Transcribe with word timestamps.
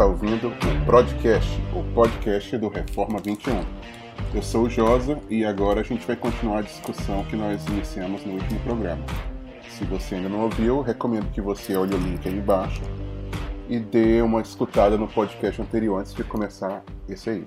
Está 0.00 0.08
ouvindo 0.08 0.48
o 0.48 0.86
Podcast, 0.86 1.60
o 1.74 1.84
podcast 1.92 2.56
do 2.56 2.68
Reforma 2.68 3.18
21. 3.22 3.62
Eu 4.34 4.42
sou 4.42 4.62
o 4.62 4.70
Josa 4.70 5.18
e 5.28 5.44
agora 5.44 5.80
a 5.80 5.84
gente 5.84 6.06
vai 6.06 6.16
continuar 6.16 6.60
a 6.60 6.62
discussão 6.62 7.22
que 7.24 7.36
nós 7.36 7.62
iniciamos 7.66 8.24
no 8.24 8.32
último 8.32 8.58
programa. 8.60 9.04
Se 9.68 9.84
você 9.84 10.14
ainda 10.14 10.30
não 10.30 10.44
ouviu, 10.44 10.80
recomendo 10.80 11.30
que 11.30 11.42
você 11.42 11.76
olhe 11.76 11.94
o 11.94 11.98
link 11.98 12.26
aí 12.26 12.34
embaixo 12.34 12.80
e 13.68 13.78
dê 13.78 14.22
uma 14.22 14.40
escutada 14.40 14.96
no 14.96 15.06
podcast 15.06 15.60
anterior 15.60 16.00
antes 16.00 16.14
de 16.14 16.24
começar 16.24 16.82
esse 17.06 17.28
aí. 17.28 17.44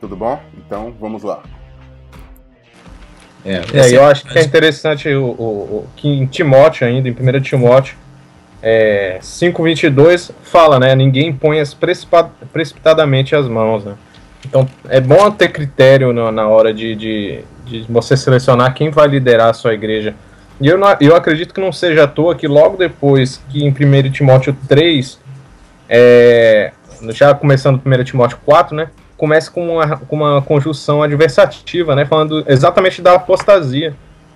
Tudo 0.00 0.14
bom? 0.14 0.40
Então 0.56 0.94
vamos 1.00 1.24
lá. 1.24 1.42
É, 3.44 3.56
é 3.76 3.96
eu 3.96 4.04
acho 4.04 4.24
que 4.26 4.38
é 4.38 4.44
interessante 4.44 5.08
o, 5.12 5.24
o, 5.24 5.44
o, 5.78 5.88
que 5.96 6.06
em 6.06 6.24
Timóteo 6.24 6.86
ainda, 6.86 7.08
em 7.08 7.12
1 7.12 7.40
Timóteo, 7.40 7.96
é, 8.66 9.18
5.22 9.20 10.30
fala, 10.42 10.78
né? 10.78 10.94
Ninguém 10.94 11.30
põe 11.30 11.60
as 11.60 11.74
precipitadamente 11.74 13.36
as 13.36 13.46
mãos, 13.46 13.84
né? 13.84 13.92
Então 14.46 14.66
é 14.88 15.02
bom 15.02 15.30
ter 15.30 15.48
critério 15.48 16.14
na, 16.14 16.32
na 16.32 16.48
hora 16.48 16.72
de, 16.72 16.94
de, 16.94 17.44
de, 17.66 17.82
você 17.90 18.16
selecionar 18.16 18.72
quem 18.72 18.88
vai 18.90 19.06
liderar 19.06 19.50
a 19.50 19.52
sua 19.52 19.74
igreja. 19.74 20.14
E 20.58 20.66
eu, 20.66 20.78
não, 20.78 20.96
eu 20.98 21.14
acredito 21.14 21.52
que 21.52 21.60
não 21.60 21.72
seja 21.72 22.04
à 22.04 22.06
toa 22.06 22.34
que 22.34 22.48
logo 22.48 22.78
depois 22.78 23.42
que 23.50 23.62
em 23.62 23.68
1 23.68 24.10
Timóteo 24.10 24.56
3, 24.66 25.20
é, 25.86 26.72
já 27.10 27.34
começando 27.34 27.82
1 27.84 28.04
Timóteo 28.04 28.38
4, 28.46 28.74
né? 28.74 28.88
Começa 29.14 29.50
com 29.50 29.74
uma, 29.74 29.98
com 29.98 30.16
uma 30.16 30.40
conjunção 30.40 31.02
adversativa, 31.02 31.94
né? 31.94 32.06
Falando 32.06 32.42
exatamente 32.48 33.02
da 33.02 33.12
apostasia 33.12 33.94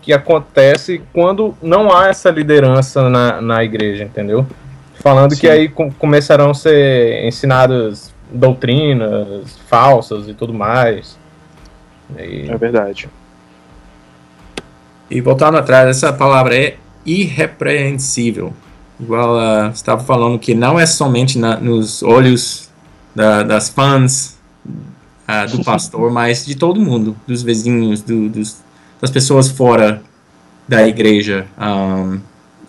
que 0.09 0.13
acontece 0.15 1.03
quando 1.13 1.55
não 1.61 1.95
há 1.95 2.09
essa 2.09 2.31
liderança 2.31 3.11
na, 3.11 3.43
na 3.43 3.63
igreja, 3.63 4.05
entendeu? 4.05 4.47
Falando 4.95 5.35
Sim. 5.35 5.41
que 5.43 5.47
aí 5.47 5.69
com, 5.69 5.93
começarão 5.93 6.53
a 6.53 6.55
ser 6.55 7.27
ensinadas 7.27 8.15
doutrinas 8.33 9.59
falsas 9.69 10.27
e 10.27 10.33
tudo 10.33 10.55
mais. 10.55 11.19
E... 12.19 12.49
É 12.49 12.57
verdade. 12.57 13.07
E 15.11 15.21
voltando 15.21 15.59
atrás, 15.59 15.87
essa 15.91 16.11
palavra 16.11 16.57
é 16.57 16.77
irrepreensível. 17.05 18.55
Igual 18.99 19.37
uh, 19.37 19.71
estava 19.75 20.03
falando 20.03 20.39
que 20.39 20.55
não 20.55 20.81
é 20.81 20.87
somente 20.87 21.39
na, 21.39 21.59
nos 21.59 22.03
olhos 22.03 22.71
da, 23.15 23.43
das 23.43 23.69
fãs 23.69 24.39
uh, 24.65 25.55
do 25.55 25.63
pastor, 25.65 26.11
mas 26.11 26.47
de 26.47 26.55
todo 26.55 26.81
mundo, 26.81 27.15
dos 27.27 27.43
vizinhos, 27.43 28.01
do, 28.01 28.31
dos, 28.31 28.67
das 29.01 29.11
pessoas 29.11 29.49
fora 29.49 30.03
da 30.67 30.87
igreja, 30.87 31.47
um, 31.59 32.21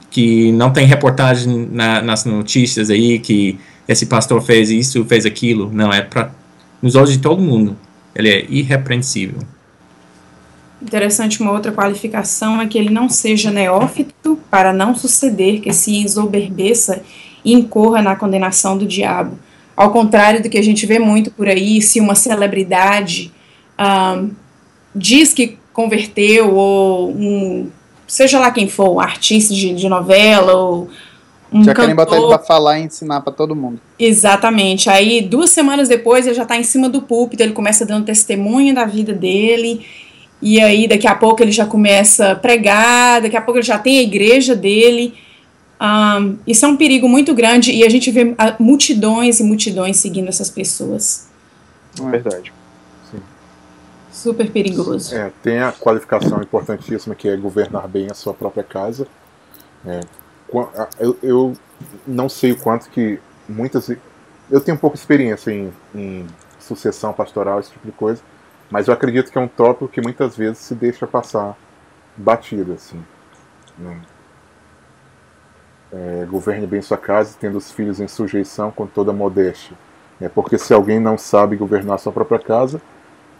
que 0.09 0.51
não 0.53 0.71
tem 0.71 0.85
reportagem 0.85 1.67
na, 1.71 2.01
nas 2.01 2.25
notícias 2.25 2.89
aí 2.89 3.19
que 3.19 3.59
esse 3.87 4.05
pastor 4.05 4.41
fez 4.41 4.69
isso, 4.69 5.03
fez 5.05 5.25
aquilo. 5.25 5.69
Não, 5.71 5.91
é 5.91 6.01
para 6.01 6.31
nos 6.81 6.95
olhos 6.95 7.11
de 7.11 7.19
todo 7.19 7.41
mundo. 7.41 7.75
Ele 8.15 8.29
é 8.29 8.45
irrepreensível. 8.49 9.39
Interessante, 10.81 11.41
uma 11.41 11.51
outra 11.51 11.71
qualificação 11.71 12.61
é 12.61 12.67
que 12.67 12.77
ele 12.77 12.89
não 12.89 13.09
seja 13.09 13.51
neófito 13.51 14.39
para 14.49 14.71
não 14.71 14.95
suceder 14.95 15.59
que 15.59 15.73
se 15.73 15.97
ensoberbeça 15.97 17.03
e 17.43 17.53
incorra 17.53 18.01
na 18.01 18.15
condenação 18.15 18.77
do 18.77 18.85
diabo. 18.85 19.37
Ao 19.75 19.91
contrário 19.91 20.41
do 20.41 20.49
que 20.49 20.57
a 20.57 20.63
gente 20.63 20.85
vê 20.85 20.99
muito 20.99 21.31
por 21.31 21.47
aí, 21.47 21.81
se 21.81 21.99
uma 21.99 22.15
celebridade 22.15 23.31
um, 23.79 24.31
diz 24.95 25.33
que 25.33 25.57
converteu, 25.79 26.53
ou 26.53 27.09
um, 27.11 27.69
seja 28.05 28.37
lá 28.37 28.51
quem 28.51 28.67
for, 28.67 28.89
um 28.89 28.99
artista 28.99 29.53
de, 29.53 29.73
de 29.73 29.87
novela, 29.87 30.53
ou 30.53 30.89
um 31.53 31.63
já 31.63 31.73
querem 31.73 31.95
botar 31.95 32.17
ele 32.17 32.27
pra 32.27 32.37
falar 32.37 32.79
e 32.79 32.83
ensinar 32.83 33.21
para 33.21 33.31
todo 33.31 33.55
mundo. 33.55 33.79
Exatamente. 33.97 34.89
Aí, 34.89 35.21
duas 35.21 35.51
semanas 35.51 35.87
depois, 35.87 36.27
ele 36.27 36.35
já 36.35 36.45
tá 36.45 36.57
em 36.57 36.63
cima 36.63 36.89
do 36.89 37.01
púlpito, 37.01 37.41
ele 37.41 37.53
começa 37.53 37.85
dando 37.85 38.05
testemunho 38.05 38.75
da 38.75 38.83
vida 38.83 39.13
dele, 39.13 39.85
e 40.41 40.59
aí 40.59 40.85
daqui 40.85 41.07
a 41.07 41.15
pouco 41.15 41.41
ele 41.41 41.53
já 41.53 41.65
começa 41.65 42.31
a 42.31 42.35
pregar, 42.35 43.21
daqui 43.21 43.37
a 43.37 43.41
pouco 43.41 43.59
ele 43.59 43.65
já 43.65 43.79
tem 43.79 43.99
a 43.99 44.01
igreja 44.01 44.53
dele. 44.57 45.13
Um, 45.81 46.35
isso 46.45 46.65
é 46.65 46.67
um 46.67 46.75
perigo 46.75 47.07
muito 47.07 47.33
grande 47.33 47.71
e 47.71 47.85
a 47.85 47.89
gente 47.89 48.11
vê 48.11 48.35
multidões 48.59 49.39
e 49.39 49.43
multidões 49.43 49.95
seguindo 49.95 50.27
essas 50.27 50.49
pessoas. 50.49 51.29
É 51.97 52.09
verdade 52.09 52.51
super 54.19 54.51
perigoso. 54.51 55.15
É, 55.15 55.31
tem 55.41 55.59
a 55.59 55.71
qualificação 55.71 56.41
importantíssima 56.41 57.15
que 57.15 57.27
é 57.27 57.35
governar 57.35 57.87
bem 57.87 58.07
a 58.09 58.13
sua 58.13 58.33
própria 58.33 58.63
casa. 58.63 59.07
É, 59.85 60.01
eu, 60.99 61.17
eu, 61.21 61.53
não 62.05 62.27
sei 62.27 62.51
o 62.51 62.57
quanto 62.57 62.89
que 62.89 63.19
muitas. 63.47 63.89
Eu 64.49 64.61
tenho 64.61 64.77
um 64.77 64.79
pouco 64.79 64.95
experiência 64.95 65.51
em, 65.51 65.71
em, 65.93 66.27
sucessão 66.59 67.13
pastoral, 67.13 67.59
esse 67.59 67.71
tipo 67.71 67.85
de 67.85 67.91
coisa, 67.91 68.21
mas 68.69 68.87
eu 68.87 68.93
acredito 68.93 69.31
que 69.31 69.37
é 69.37 69.41
um 69.41 69.47
tópico 69.47 69.87
que 69.87 70.01
muitas 70.01 70.35
vezes 70.35 70.59
se 70.59 70.75
deixa 70.75 71.07
passar 71.07 71.57
batido. 72.17 72.73
Assim, 72.73 73.03
né? 73.77 74.01
é, 75.91 76.25
governe 76.29 76.67
bem 76.67 76.81
sua 76.81 76.97
casa, 76.97 77.35
tendo 77.39 77.57
os 77.57 77.71
filhos 77.71 77.99
em 77.99 78.07
sujeição 78.07 78.71
com 78.71 78.85
toda 78.85 79.11
modéstia. 79.11 79.75
É, 80.21 80.27
porque 80.29 80.57
se 80.57 80.73
alguém 80.73 80.99
não 80.99 81.17
sabe 81.17 81.55
governar 81.55 81.99
sua 81.99 82.11
própria 82.11 82.39
casa, 82.39 82.81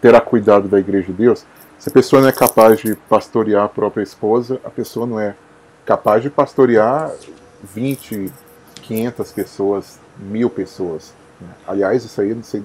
terá 0.00 0.20
cuidado 0.20 0.68
da 0.68 0.78
igreja 0.78 1.06
de 1.08 1.12
Deus. 1.12 1.44
Se 1.78 1.88
a 1.88 1.92
pessoa 1.92 2.22
não 2.22 2.28
é 2.28 2.32
capaz 2.32 2.80
de 2.80 2.94
pastorear 3.08 3.64
a 3.64 3.68
própria 3.68 4.02
esposa, 4.02 4.60
a 4.64 4.70
pessoa 4.70 5.06
não 5.06 5.18
é 5.18 5.34
capaz 5.84 6.22
de 6.22 6.30
pastorear 6.30 7.10
20, 7.74 8.30
500 8.82 9.32
pessoas, 9.32 9.98
mil 10.18 10.50
pessoas. 10.50 11.12
Né? 11.40 11.48
Aliás, 11.66 12.04
isso 12.04 12.20
aí 12.20 12.30
eu 12.30 12.36
não 12.36 12.42
sei 12.42 12.62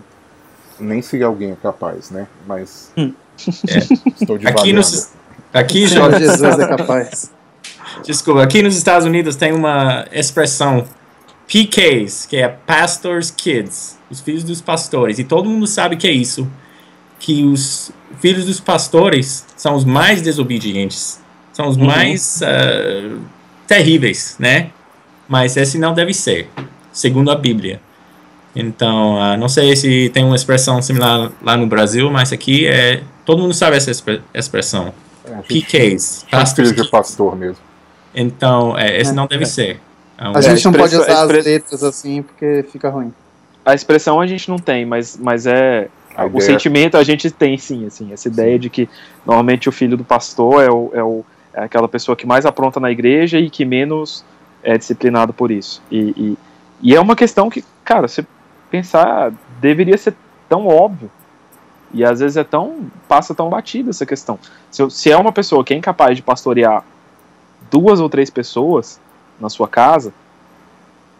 nem 0.80 1.02
se 1.02 1.22
alguém 1.24 1.52
é 1.52 1.56
capaz, 1.56 2.12
né? 2.12 2.28
Mas 2.46 2.92
hum. 2.98 3.14
é. 3.70 3.78
estou 4.20 4.38
de 4.38 4.48
Aqui, 4.48 4.74
nos, 4.74 5.12
aqui 5.54 5.88
Jesus 5.88 6.60
é 6.60 6.68
capaz. 6.68 7.32
Desculpa, 8.04 8.44
aqui 8.44 8.62
nos 8.62 8.76
Estados 8.76 9.08
Unidos 9.08 9.38
tem 9.38 9.54
uma 9.54 10.06
expressão 10.12 10.86
PKs, 11.48 12.26
que 12.26 12.36
é 12.36 12.50
Pastors 12.50 13.32
Kids, 13.32 13.98
os 14.10 14.20
filhos 14.20 14.44
dos 14.44 14.60
pastores, 14.60 15.20
e 15.20 15.24
todo 15.24 15.50
mundo 15.50 15.66
sabe 15.66 15.96
que 15.96 16.08
é 16.08 16.12
isso 16.12 16.48
que 17.26 17.44
os 17.44 17.92
filhos 18.20 18.46
dos 18.46 18.60
pastores 18.60 19.44
são 19.58 19.74
os 19.74 19.84
mais 19.84 20.22
desobedientes, 20.22 21.20
são 21.52 21.68
os 21.68 21.76
uhum. 21.76 21.88
mais 21.88 22.40
uh, 22.44 23.20
terríveis, 23.66 24.36
né? 24.38 24.70
Mas 25.28 25.58
esse 25.58 25.80
não 25.80 25.92
deve 25.92 26.14
ser, 26.14 26.48
segundo 26.94 27.32
a 27.32 27.36
Bíblia. 27.36 27.82
Então, 28.56 29.16
uh, 29.16 29.36
não 29.38 29.50
sei 29.50 29.76
se 29.76 30.12
tem 30.14 30.24
uma 30.24 30.36
expressão 30.36 30.80
similar 30.84 31.32
lá 31.42 31.58
no 31.58 31.66
Brasil, 31.66 32.12
mas 32.12 32.32
aqui 32.32 32.68
é 32.68 33.02
todo 33.26 33.42
mundo 33.42 33.56
sabe 33.56 33.76
essa 33.76 33.90
expressão. 34.32 34.94
É, 35.26 35.42
PKs, 35.42 36.28
pastores 36.30 36.74
de 36.74 36.88
pastor 36.88 37.36
mesmo. 37.36 37.58
Então, 38.14 38.78
é, 38.78 39.02
esse 39.02 39.10
é, 39.10 39.14
não 39.16 39.26
deve 39.26 39.46
é. 39.46 39.48
ser. 39.48 39.82
É 40.16 40.30
um... 40.30 40.38
A 40.38 40.42
gente 40.42 40.64
não 40.64 40.74
pode 40.74 40.96
usar 40.96 41.24
as 41.24 41.44
letras 41.44 41.84
assim 41.84 42.22
porque 42.22 42.64
fica 42.72 42.88
ruim. 42.88 43.12
A 43.66 43.74
expressão 43.74 44.22
a 44.22 44.28
gente 44.28 44.48
não 44.48 44.60
tem, 44.60 44.86
mas, 44.86 45.18
mas 45.20 45.48
é 45.48 45.90
a 46.16 46.26
o 46.26 46.28
ideia... 46.28 46.42
sentimento 46.42 46.98
a 46.98 47.04
gente 47.04 47.30
tem 47.32 47.58
sim, 47.58 47.86
assim, 47.86 48.14
essa 48.14 48.28
ideia 48.28 48.54
sim. 48.54 48.60
de 48.60 48.70
que 48.70 48.90
normalmente 49.26 49.68
o 49.70 49.72
filho 49.72 49.98
do 49.98 50.04
pastor 50.04 50.64
é, 50.64 50.70
o, 50.70 50.92
é, 50.94 51.04
o, 51.04 51.26
é 51.54 51.64
aquela 51.64 51.88
pessoa 51.88 52.16
que 52.16 52.26
mais 52.26 52.46
apronta 52.46 52.80
na 52.80 52.92
igreja 52.92 53.40
e 53.40 53.50
que 53.50 53.66
menos 53.66 54.24
é 54.64 54.78
disciplinado 54.78 55.34
por 55.34 55.52
isso. 55.52 55.82
E, 55.92 56.00
e, 56.18 56.38
e 56.82 56.96
é 56.96 57.00
uma 57.00 57.16
questão 57.16 57.50
que, 57.50 57.64
cara, 57.84 58.08
você 58.08 58.26
pensar, 58.70 59.32
deveria 59.62 59.98
ser 59.98 60.16
tão 60.50 60.68
óbvio. 60.68 61.10
E 61.94 62.04
às 62.04 62.20
vezes 62.20 62.36
é 62.36 62.44
tão. 62.44 62.90
passa 63.08 63.34
tão 63.34 63.50
batida 63.50 63.92
essa 63.92 64.06
questão. 64.06 64.38
Se, 64.70 64.90
se 64.90 65.12
é 65.12 65.18
uma 65.18 65.32
pessoa 65.32 65.64
que 65.64 65.74
é 65.74 65.78
incapaz 65.78 66.18
de 66.18 66.24
pastorear 66.24 66.84
duas 67.72 68.00
ou 68.00 68.10
três 68.10 68.30
pessoas 68.30 69.00
na 69.40 69.50
sua 69.50 69.68
casa, 69.68 70.14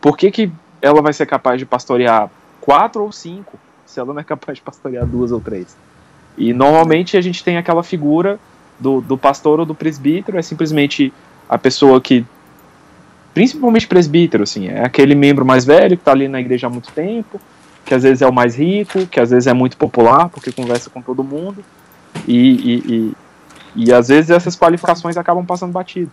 por 0.02 0.18
que, 0.18 0.32
que 0.32 0.52
ela 0.82 1.02
vai 1.02 1.14
ser 1.14 1.26
capaz 1.26 1.60
de 1.60 1.66
pastorear 1.66 2.30
quatro 2.60 3.04
ou 3.04 3.12
cinco? 3.12 3.58
Se 3.86 4.00
ela 4.00 4.14
não 4.14 4.20
é 4.20 4.24
capaz 4.24 4.58
de 4.58 4.62
pastorear 4.62 5.06
duas 5.06 5.32
ou 5.32 5.40
três. 5.40 5.76
E 6.38 6.54
normalmente 6.54 7.16
a 7.18 7.22
gente 7.22 7.44
tem 7.44 7.58
aquela 7.58 7.84
figura 7.84 8.40
do, 8.80 9.02
do 9.02 9.18
pastor 9.18 9.60
ou 9.60 9.66
do 9.66 9.74
presbítero, 9.74 10.38
é 10.38 10.42
simplesmente 10.42 11.14
a 11.48 11.58
pessoa 11.58 12.02
que, 12.02 12.26
principalmente 13.34 13.88
presbítero, 13.88 14.44
assim, 14.44 14.68
é 14.68 14.84
aquele 14.84 15.16
membro 15.16 15.46
mais 15.46 15.64
velho 15.64 15.96
que 15.96 16.02
está 16.02 16.12
ali 16.12 16.28
na 16.28 16.40
igreja 16.40 16.68
há 16.68 16.70
muito 16.70 16.92
tempo, 16.92 17.40
que 17.86 17.94
às 17.94 18.04
vezes 18.04 18.22
é 18.22 18.28
o 18.28 18.34
mais 18.34 18.58
rico, 18.58 19.06
que 19.06 19.20
às 19.20 19.30
vezes 19.30 19.48
é 19.48 19.54
muito 19.54 19.78
popular, 19.78 20.30
porque 20.30 20.52
conversa 20.52 20.90
com 20.90 21.02
todo 21.02 21.24
mundo, 21.24 21.64
e, 22.28 22.34
e, 22.36 23.16
e, 23.76 23.86
e 23.88 23.94
às 23.94 24.08
vezes 24.08 24.32
essas 24.32 24.58
qualificações 24.58 25.16
acabam 25.16 25.46
passando 25.46 25.72
batido. 25.72 26.12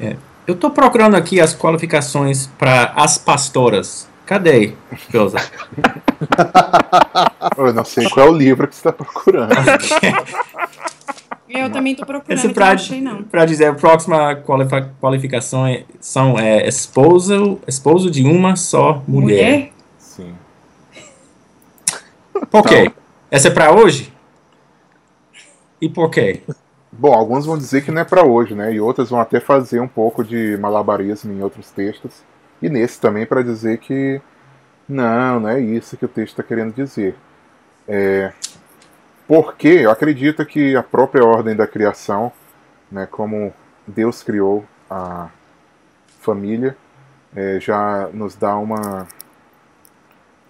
É. 0.00 0.16
Eu 0.46 0.54
estou 0.54 0.70
procurando 0.70 1.14
aqui 1.14 1.40
as 1.40 1.54
qualificações 1.54 2.48
para 2.58 2.92
as 2.96 3.18
pastoras. 3.18 4.08
Cadê? 4.30 4.72
Eu 7.58 7.74
não 7.74 7.84
sei 7.84 8.08
qual 8.08 8.28
é 8.28 8.30
o 8.30 8.32
livro 8.32 8.68
que 8.68 8.76
você 8.76 8.88
está 8.88 8.92
procurando. 8.92 9.50
Eu 11.50 11.68
também 11.72 11.94
estou 11.94 12.06
procurando, 12.06 12.38
Esse 12.38 12.54
pra, 12.54 12.66
não 12.66 12.74
achei 12.74 13.00
não. 13.00 13.24
Para 13.24 13.44
dizer, 13.44 13.64
a 13.64 13.74
próxima 13.74 14.36
qualificação 15.00 15.66
é, 15.66 15.82
são 15.98 16.38
é, 16.38 16.64
esposo, 16.68 17.58
esposo 17.66 18.08
de 18.08 18.22
uma 18.22 18.54
só 18.54 19.02
mulher. 19.08 19.52
mulher? 19.52 19.72
Sim. 19.98 20.32
Por 22.48 22.62
quê? 22.62 22.82
Então, 22.82 22.94
Essa 23.32 23.48
é 23.48 23.50
para 23.50 23.72
hoje? 23.72 24.12
E 25.80 25.88
por 25.88 26.08
quê? 26.08 26.40
Bom, 26.92 27.12
alguns 27.12 27.46
vão 27.46 27.58
dizer 27.58 27.84
que 27.84 27.90
não 27.90 28.02
é 28.02 28.04
para 28.04 28.24
hoje, 28.24 28.54
né? 28.54 28.72
E 28.72 28.80
outros 28.80 29.10
vão 29.10 29.20
até 29.20 29.40
fazer 29.40 29.80
um 29.80 29.88
pouco 29.88 30.22
de 30.22 30.56
malabarismo 30.56 31.32
em 31.32 31.42
outros 31.42 31.72
textos. 31.72 32.29
E 32.62 32.68
nesse 32.68 33.00
também 33.00 33.26
para 33.26 33.42
dizer 33.42 33.78
que 33.78 34.20
não, 34.88 35.40
não 35.40 35.48
é 35.48 35.60
isso 35.60 35.96
que 35.96 36.04
o 36.04 36.08
texto 36.08 36.32
está 36.32 36.42
querendo 36.42 36.74
dizer. 36.74 37.16
É, 37.86 38.32
porque 39.26 39.68
eu 39.68 39.90
acredito 39.90 40.44
que 40.44 40.74
a 40.74 40.82
própria 40.82 41.24
ordem 41.24 41.54
da 41.54 41.66
criação, 41.66 42.32
né, 42.90 43.06
como 43.06 43.52
Deus 43.86 44.22
criou 44.22 44.64
a 44.90 45.30
família, 46.20 46.76
é, 47.34 47.60
já 47.60 48.08
nos 48.12 48.34
dá 48.34 48.56
uma 48.56 49.06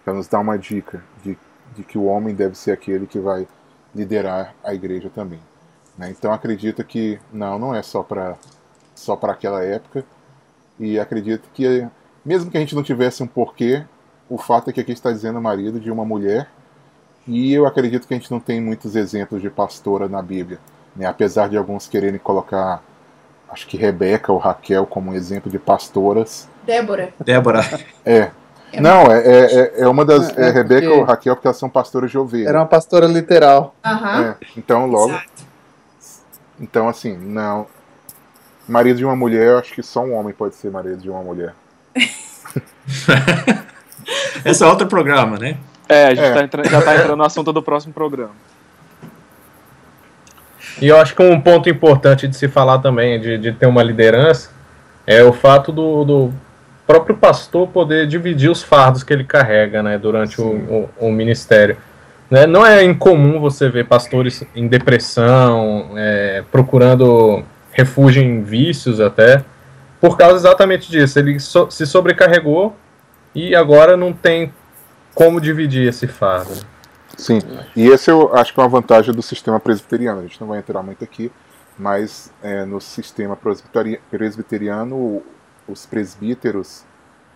já 0.06 0.14
nos 0.14 0.26
dá 0.26 0.38
uma 0.38 0.58
dica 0.58 1.04
de, 1.22 1.36
de 1.76 1.84
que 1.84 1.98
o 1.98 2.04
homem 2.04 2.34
deve 2.34 2.56
ser 2.56 2.72
aquele 2.72 3.06
que 3.06 3.18
vai 3.18 3.46
liderar 3.94 4.54
a 4.64 4.72
igreja 4.72 5.10
também. 5.10 5.40
Né? 5.96 6.10
Então 6.10 6.32
acredito 6.32 6.82
que 6.82 7.20
não, 7.30 7.58
não 7.58 7.74
é 7.74 7.82
só 7.82 8.02
para 8.02 8.36
só 8.94 9.16
para 9.16 9.32
aquela 9.32 9.62
época 9.62 10.04
e 10.78 10.98
acredito 10.98 11.48
que 11.52 11.86
mesmo 12.25 12.50
que 12.50 12.56
a 12.56 12.61
gente 12.61 12.75
não 12.75 12.82
tivesse 12.82 13.22
um 13.22 13.26
porquê, 13.26 13.84
o 14.28 14.38
fato 14.38 14.70
é 14.70 14.72
que 14.72 14.81
aqui 14.81 14.93
está 14.93 15.11
dizendo 15.11 15.40
marido 15.40 15.81
de 15.81 15.90
uma 15.90 16.05
mulher 16.05 16.49
e 17.26 17.52
eu 17.52 17.67
acredito 17.67 18.06
que 18.06 18.14
a 18.14 18.17
gente 18.17 18.31
não 18.31 18.40
tem 18.40 18.61
muitos 18.61 18.96
exemplos 18.96 19.43
de 19.43 19.50
pastora 19.50 20.08
na 20.08 20.22
Bíblia, 20.22 20.58
né? 20.96 21.06
apesar 21.06 21.49
de 21.49 21.56
alguns 21.56 21.87
quererem 21.87 22.19
colocar 22.19 22.82
acho 23.50 23.67
que 23.67 23.76
Rebeca 23.76 24.32
ou 24.32 24.38
Raquel 24.38 24.87
como 24.87 25.11
um 25.11 25.14
exemplo 25.14 25.50
de 25.50 25.58
pastoras. 25.58 26.49
Débora. 26.64 27.12
Débora. 27.25 27.61
É, 28.05 28.31
é 28.72 28.81
não, 28.81 29.11
é, 29.11 29.19
é, 29.26 29.81
é 29.82 29.88
uma 29.88 30.05
das. 30.05 30.37
É, 30.38 30.49
é 30.49 30.50
Rebeca 30.50 30.88
ou 30.90 31.02
Raquel, 31.02 31.34
porque 31.34 31.49
elas 31.49 31.56
são 31.56 31.69
pastoras 31.69 32.11
de 32.11 32.19
ovelha. 32.19 32.49
Era 32.49 32.61
uma 32.61 32.67
pastora 32.67 33.06
literal. 33.06 33.75
Uhum. 33.84 34.22
É, 34.22 34.37
então, 34.56 34.87
logo. 34.87 35.11
Exato. 35.11 35.50
Então, 36.61 36.88
assim, 36.88 37.17
não. 37.17 37.67
Marido 38.69 38.99
de 38.99 39.05
uma 39.05 39.17
mulher, 39.17 39.49
eu 39.49 39.58
acho 39.58 39.75
que 39.75 39.82
só 39.82 40.00
um 40.05 40.14
homem 40.14 40.32
pode 40.32 40.55
ser 40.55 40.70
marido 40.70 40.99
de 40.99 41.11
uma 41.11 41.22
mulher. 41.22 41.55
Esse 44.44 44.62
é 44.62 44.66
outro 44.66 44.87
programa, 44.87 45.38
né? 45.38 45.56
É, 45.88 46.06
a 46.06 46.14
gente 46.14 46.25
é. 46.25 46.46
Tá 46.46 46.62
já 46.64 46.78
está 46.78 46.94
entrando 46.94 47.16
no 47.16 47.25
assunto 47.25 47.52
do 47.52 47.62
próximo 47.62 47.92
programa. 47.92 48.32
E 50.81 50.88
eu 50.88 50.96
acho 50.96 51.14
que 51.14 51.22
um 51.22 51.40
ponto 51.40 51.69
importante 51.69 52.26
de 52.26 52.37
se 52.37 52.48
falar 52.48 52.78
também, 52.78 53.20
de, 53.20 53.38
de 53.38 53.52
ter 53.52 53.66
uma 53.66 53.82
liderança, 53.82 54.50
é 55.06 55.22
o 55.22 55.32
fato 55.32 55.72
do, 55.72 56.04
do 56.04 56.32
próprio 56.87 57.16
pastor 57.16 57.69
poder 57.69 58.06
dividir 58.06 58.50
os 58.50 58.62
fardos 58.62 59.02
que 59.02 59.12
ele 59.12 59.25
carrega 59.25 59.82
né, 59.82 59.98
durante 59.98 60.40
o, 60.40 60.46
o, 60.46 60.90
o, 60.98 61.12
ministério. 61.12 61.76
Né, 62.31 62.46
não 62.46 62.64
é 62.64 62.84
incomum 62.84 63.40
você 63.40 63.69
ver 63.69 63.86
pastores 63.86 64.44
em 64.54 64.69
depressão, 64.69 65.90
é, 65.96 66.44
procurando 66.50 67.44
refúgio 67.72 68.22
em 68.22 68.43
vícios 68.43 69.00
até, 69.00 69.44
por 70.00 70.17
causa 70.17 70.37
exatamente 70.37 70.91
disso. 70.91 71.19
Ele 71.19 71.38
so, 71.38 71.70
se 71.70 71.87
sobrecarregou 71.87 72.75
e 73.35 73.55
agora 73.55 73.97
não 73.97 74.12
tem 74.12 74.52
como 75.14 75.41
dividir 75.41 75.87
esse 75.88 76.06
fardo. 76.06 76.55
Sim, 77.17 77.41
e 77.76 77.88
esse 77.88 78.11
eu 78.11 78.35
acho 78.35 78.55
que 78.55 78.61
é 78.61 78.62
uma 78.62 78.69
vantagem 78.69 79.14
do 79.14 79.23
sistema 79.23 79.61
presbiteriano. 79.61 80.20
A 80.20 80.23
gente 80.23 80.41
não 80.41 80.49
vai 80.49 80.58
entrar 80.58 80.82
muito 80.82 81.05
aqui, 81.05 81.31
mas 81.79 82.32
é, 82.43 82.64
no 82.64 82.81
sistema 82.81 83.37
presbiteriano 84.11 85.23
os 85.69 85.87
presbíteros 85.87 86.85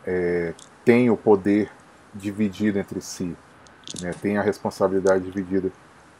é, 0.07 0.55
têm 0.85 1.11
o 1.11 1.17
poder 1.17 1.71
dividido 2.15 2.79
entre 2.79 3.01
si, 3.01 3.37
né, 4.01 4.13
têm 4.21 4.39
a 4.39 4.43
responsabilidade 4.43 5.25
dividida 5.25 5.71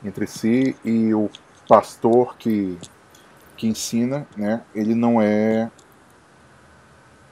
entre 0.05 0.27
si 0.27 0.77
e 0.85 1.15
o 1.15 1.31
pastor 1.69 2.37
que, 2.37 2.79
que 3.57 3.67
ensina, 3.67 4.27
né, 4.37 4.63
ele 4.75 4.95
não 4.95 5.21
é 5.21 5.71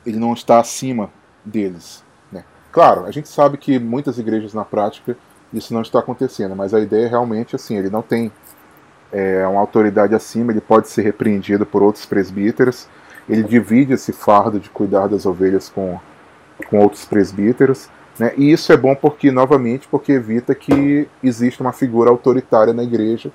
ele 0.04 0.18
não 0.18 0.32
está 0.32 0.58
acima 0.60 1.10
deles. 1.44 2.04
Né. 2.30 2.44
Claro, 2.70 3.04
a 3.04 3.10
gente 3.10 3.28
sabe 3.28 3.56
que 3.56 3.78
muitas 3.78 4.18
igrejas 4.18 4.54
na 4.54 4.64
prática 4.64 5.16
isso 5.52 5.74
não 5.74 5.82
está 5.82 5.98
acontecendo, 5.98 6.56
mas 6.56 6.72
a 6.72 6.80
ideia 6.80 7.06
é 7.06 7.08
realmente 7.08 7.54
assim, 7.54 7.76
ele 7.76 7.90
não 7.90 8.02
tem 8.02 8.32
é, 9.12 9.46
uma 9.46 9.60
autoridade 9.60 10.14
acima, 10.14 10.50
ele 10.50 10.60
pode 10.60 10.88
ser 10.88 11.02
repreendido 11.02 11.66
por 11.66 11.82
outros 11.82 12.06
presbíteros, 12.06 12.88
ele 13.28 13.42
divide 13.42 13.92
esse 13.92 14.12
fardo 14.12 14.58
de 14.58 14.70
cuidar 14.70 15.06
das 15.06 15.26
ovelhas 15.26 15.68
com, 15.68 16.00
com 16.68 16.78
outros 16.78 17.04
presbíteros. 17.04 17.88
Né? 18.18 18.32
E 18.36 18.50
isso 18.50 18.72
é 18.72 18.76
bom 18.76 18.94
porque, 18.94 19.30
novamente, 19.30 19.86
porque 19.88 20.12
evita 20.12 20.54
que 20.54 21.08
exista 21.22 21.62
uma 21.62 21.72
figura 21.72 22.10
autoritária 22.10 22.72
na 22.72 22.82
igreja 22.82 23.30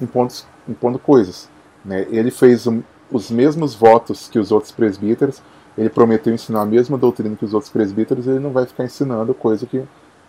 impondo, 0.00 0.32
impondo 0.68 0.98
coisas. 0.98 1.48
Né? 1.84 2.06
Ele 2.10 2.30
fez 2.30 2.66
um, 2.66 2.82
os 3.10 3.30
mesmos 3.30 3.74
votos 3.74 4.28
que 4.28 4.38
os 4.38 4.50
outros 4.50 4.72
presbíteros, 4.72 5.42
ele 5.76 5.88
prometeu 5.88 6.34
ensinar 6.34 6.62
a 6.62 6.66
mesma 6.66 6.98
doutrina 6.98 7.36
que 7.36 7.44
os 7.44 7.54
outros 7.54 7.70
presbíteros, 7.70 8.26
ele 8.26 8.38
não 8.38 8.50
vai 8.50 8.66
ficar 8.66 8.84
ensinando 8.84 9.32
coisa 9.34 9.66
que 9.66 9.82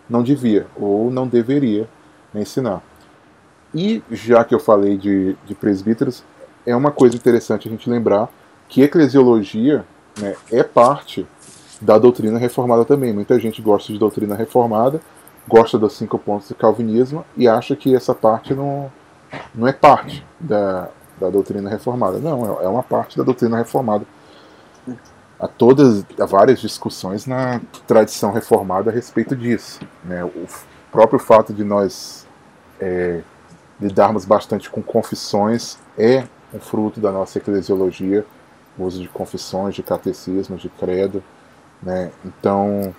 não 0.09 0.23
devia 0.23 0.67
ou 0.75 1.09
não 1.09 1.27
deveria 1.27 1.87
ensinar. 2.33 2.81
E 3.73 4.03
já 4.11 4.43
que 4.43 4.53
eu 4.53 4.59
falei 4.59 4.97
de, 4.97 5.35
de 5.45 5.55
presbíteros, 5.55 6.23
é 6.65 6.75
uma 6.75 6.91
coisa 6.91 7.15
interessante 7.15 7.67
a 7.67 7.71
gente 7.71 7.89
lembrar 7.89 8.29
que 8.67 8.81
eclesiologia 8.81 9.85
né, 10.19 10.35
é 10.51 10.63
parte 10.63 11.25
da 11.81 11.97
doutrina 11.97 12.37
reformada 12.37 12.85
também. 12.85 13.13
Muita 13.13 13.39
gente 13.39 13.61
gosta 13.61 13.91
de 13.91 13.97
doutrina 13.97 14.35
reformada, 14.35 15.01
gosta 15.47 15.77
dos 15.77 15.93
cinco 15.93 16.19
pontos 16.19 16.49
do 16.49 16.55
calvinismo 16.55 17.25
e 17.35 17.47
acha 17.47 17.75
que 17.75 17.95
essa 17.95 18.13
parte 18.13 18.53
não, 18.53 18.91
não 19.55 19.67
é 19.67 19.73
parte 19.73 20.25
da, 20.39 20.89
da 21.19 21.29
doutrina 21.29 21.69
reformada. 21.69 22.19
Não, 22.19 22.61
é 22.61 22.67
uma 22.67 22.83
parte 22.83 23.17
da 23.17 23.23
doutrina 23.23 23.57
reformada. 23.57 24.05
Há 25.41 25.47
todas, 25.47 26.05
há 26.19 26.25
várias 26.25 26.59
discussões 26.59 27.25
na 27.25 27.59
tradição 27.87 28.31
reformada 28.31 28.91
a 28.91 28.93
respeito 28.93 29.35
disso. 29.35 29.79
Né? 30.03 30.23
O 30.23 30.45
próprio 30.91 31.17
fato 31.17 31.51
de 31.51 31.63
nós 31.63 32.27
é, 32.79 33.21
lidarmos 33.79 34.23
bastante 34.23 34.69
com 34.69 34.83
confissões 34.83 35.79
é 35.97 36.25
um 36.53 36.59
fruto 36.59 36.99
da 36.99 37.11
nossa 37.11 37.39
eclesiologia 37.39 38.23
uso 38.77 39.01
de 39.01 39.07
confissões, 39.09 39.75
de 39.75 39.83
catecismos, 39.83 40.61
de 40.61 40.69
credo. 40.69 41.23
Né? 41.81 42.11
Então, 42.23 42.93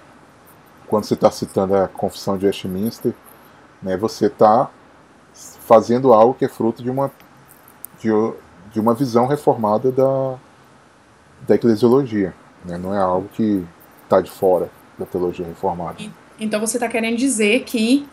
quando 0.89 1.05
você 1.05 1.15
está 1.15 1.31
citando 1.31 1.77
a 1.77 1.89
confissão 1.89 2.37
de 2.37 2.47
Westminster, 2.47 3.15
né, 3.83 3.97
você 3.97 4.27
está 4.27 4.69
fazendo 5.33 6.13
algo 6.13 6.35
que 6.35 6.45
é 6.45 6.49
fruto 6.49 6.83
de 6.83 6.91
uma, 6.91 7.11
de, 7.99 8.09
de 8.73 8.81
uma 8.81 8.95
visão 8.95 9.27
reformada 9.27 9.91
da, 9.91 10.37
da 11.47 11.55
eclesiologia. 11.55 12.35
Né? 12.65 12.79
Não 12.79 12.95
é 12.95 12.99
algo 12.99 13.29
que 13.33 13.65
está 14.05 14.21
de 14.21 14.31
fora 14.31 14.71
da 14.99 15.07
teologia 15.07 15.47
reformada. 15.47 15.99
Então 16.39 16.61
você 16.61 16.77
está 16.77 16.89
querendo 16.89 17.17
dizer 17.17 17.63
que 17.65 18.07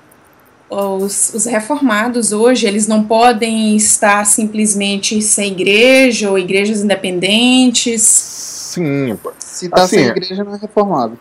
os, 0.70 1.34
os, 1.34 1.46
reformados 1.46 2.32
hoje, 2.32 2.68
eles 2.68 2.88
não 2.88 3.04
podem 3.04 3.76
estar 3.76 4.24
simplesmente 4.26 5.20
sem 5.22 5.52
igreja 5.54 6.30
ou 6.30 6.38
igrejas 6.38 6.84
independentes? 6.84 8.02
Sim. 8.04 9.18
Se 9.40 9.66
está 9.66 9.84
assim, 9.84 9.98
sem 9.98 10.08
igreja, 10.08 10.44
não 10.44 10.54
é 10.54 10.58
reformado. 10.58 11.18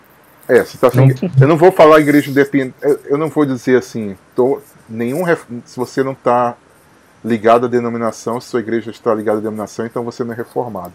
É, 0.47 0.65
se 0.65 0.79
tá 0.79 0.91
sem, 0.91 1.15
eu 1.41 1.49
não 1.49 1.57
vou 1.57 1.71
falar 1.73 2.01
igreja 2.01 2.31
independente, 2.31 2.75
eu 3.07 3.19
não 3.19 3.29
vou 3.29 3.45
dizer 3.45 3.79
assim, 3.79 4.17
tô, 4.35 4.61
nenhum, 4.89 5.23
se 5.65 5.77
você 5.77 6.03
não 6.03 6.13
está 6.13 6.57
ligado 7.23 7.67
à 7.67 7.69
denominação, 7.69 8.41
se 8.41 8.49
sua 8.49 8.61
igreja 8.61 8.91
está 8.91 9.15
ligada 9.15 9.39
à 9.39 9.41
denominação, 9.41 9.85
então 9.85 10.03
você 10.05 10.25
não 10.25 10.33
é 10.33 10.37
reformado. 10.37 10.95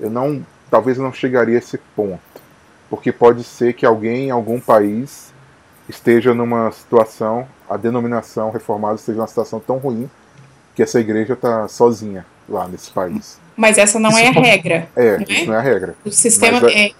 Eu 0.00 0.10
não, 0.10 0.44
talvez 0.70 0.96
eu 0.96 1.04
não 1.04 1.12
chegaria 1.12 1.56
a 1.56 1.58
esse 1.58 1.78
ponto, 1.94 2.20
porque 2.88 3.12
pode 3.12 3.44
ser 3.44 3.74
que 3.74 3.84
alguém 3.84 4.28
em 4.28 4.30
algum 4.30 4.58
país 4.58 5.32
esteja 5.88 6.32
numa 6.32 6.70
situação, 6.70 7.46
a 7.68 7.76
denominação 7.76 8.50
reformada 8.50 8.94
esteja 8.94 9.18
numa 9.18 9.28
situação 9.28 9.60
tão 9.60 9.76
ruim 9.76 10.08
que 10.74 10.82
essa 10.82 11.00
igreja 11.00 11.34
está 11.34 11.68
sozinha 11.68 12.24
lá 12.48 12.66
nesse 12.66 12.90
país. 12.90 13.38
Mas 13.56 13.76
essa 13.76 13.98
não 13.98 14.10
isso 14.10 14.18
é 14.20 14.26
a 14.28 14.30
regra. 14.30 14.88
É, 14.96 15.18
né? 15.18 15.24
isso 15.28 15.46
não 15.46 15.54
é 15.54 15.58
a 15.58 15.60
regra. 15.60 15.94
O 16.04 16.10
sistema, 16.10 16.70
é... 16.70 16.86
É, 16.86 16.92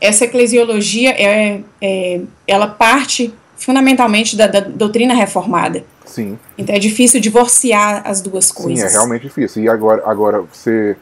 essa 0.00 0.24
eclesiologia, 0.24 1.10
é, 1.10 1.60
é, 1.80 2.20
ela 2.46 2.66
parte 2.66 3.34
fundamentalmente 3.56 4.36
da, 4.36 4.46
da, 4.46 4.60
doutrina 4.60 5.14
reformada. 5.14 5.84
Sim. 6.04 6.38
Então 6.56 6.74
é 6.74 6.78
difícil 6.78 7.20
divorciar 7.20 8.02
as 8.04 8.20
duas 8.20 8.52
coisas. 8.52 8.90
Sim, 8.90 8.96
é 8.96 8.98
realmente 8.98 9.22
difícil. 9.22 9.62
E 9.64 9.68
agora, 9.68 10.02
agora 10.06 10.40
você 10.40 10.96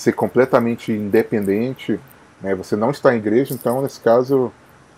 ser 0.00 0.12
completamente 0.12 0.92
independente, 0.92 2.00
né, 2.40 2.54
você 2.54 2.74
não 2.76 2.90
está 2.90 3.14
em 3.14 3.18
igreja, 3.18 3.54
então 3.54 3.82
nesse 3.82 4.00
caso 4.00 4.52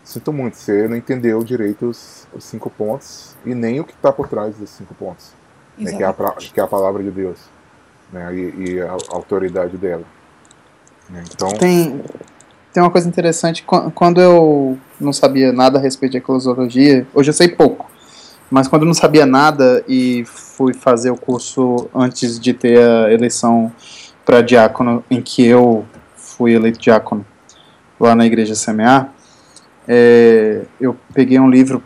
Sinto 0.04 0.32
muito, 0.32 0.56
você 0.56 0.88
não 0.88 0.96
entendeu 0.96 1.44
direito 1.44 1.86
os, 1.86 2.26
os 2.34 2.42
cinco 2.44 2.68
pontos 2.68 3.36
e 3.46 3.54
nem 3.54 3.78
o 3.78 3.84
que 3.84 3.92
está 3.92 4.12
por 4.12 4.28
trás 4.28 4.56
dos 4.56 4.70
cinco 4.70 4.94
pontos, 4.94 5.30
né, 5.78 5.92
que, 5.92 6.02
é 6.02 6.06
a, 6.06 6.12
que, 6.12 6.60
é 6.60 6.62
a, 6.62 6.66
palavra 6.66 7.02
de 7.04 7.10
Deus 7.10 7.38
né, 8.12 8.34
e, 8.34 8.64
e 8.64 8.80
a, 8.80 8.90
a, 8.90 9.14
autoridade 9.14 9.76
dela. 9.76 10.02
Né, 11.08 11.22
então... 11.32 11.48
Tem, 11.50 12.02
tem 12.72 12.82
uma 12.82 12.90
coisa 12.90 13.08
interessante, 13.08 13.64
quando 13.94 14.20
eu 14.20 14.76
não 15.00 15.12
sabia 15.12 15.52
nada 15.52 15.78
a 15.78 15.80
respeito 15.80 16.12
de 16.12 16.18
eclesiologia, 16.18 17.06
hoje 17.14 17.30
eu 17.30 17.34
sei 17.34 17.48
pouco, 17.48 17.88
Mas 18.50 18.66
quando 18.66 18.82
eu 18.82 18.86
não 18.86 18.94
sabia 18.94 19.24
nada 19.24 19.84
e 19.86 20.24
fui 20.24 20.74
fazer 20.74 21.12
o 21.12 21.16
curso 21.16 21.88
antes 21.94 22.40
de 22.40 22.52
ter 22.52 22.80
a 22.80 23.12
eleição 23.12 23.70
para 24.24 24.40
diácono, 24.40 25.04
em 25.10 25.20
que 25.20 25.44
eu 25.44 25.84
fui 26.16 26.54
eleito 26.54 26.78
diácono 26.78 27.24
lá 27.98 28.14
na 28.14 28.26
igreja 28.26 28.54
CMA, 28.54 29.12
é, 29.86 30.62
eu 30.80 30.96
peguei 31.12 31.38
um 31.38 31.50
livro, 31.50 31.82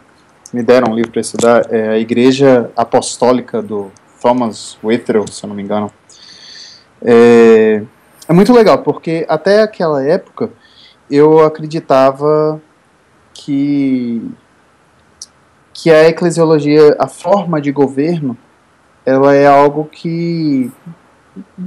me 0.52 0.62
deram 0.62 0.92
um 0.92 0.94
livro 0.94 1.10
para 1.10 1.20
estudar, 1.20 1.66
é 1.72 1.88
a 1.88 1.98
Igreja 1.98 2.70
Apostólica 2.76 3.62
do 3.62 3.90
Thomas 4.20 4.78
Witherell, 4.82 5.26
se 5.28 5.44
eu 5.44 5.48
não 5.48 5.56
me 5.56 5.62
engano. 5.62 5.90
É, 7.02 7.82
é 8.28 8.32
muito 8.32 8.52
legal, 8.52 8.78
porque 8.78 9.24
até 9.28 9.62
aquela 9.62 10.02
época 10.04 10.50
eu 11.10 11.40
acreditava 11.44 12.60
que, 13.32 14.22
que 15.72 15.90
a 15.90 16.08
eclesiologia, 16.08 16.96
a 16.98 17.06
forma 17.06 17.60
de 17.60 17.70
governo, 17.70 18.36
ela 19.04 19.34
é 19.34 19.46
algo 19.46 19.84
que 19.84 20.72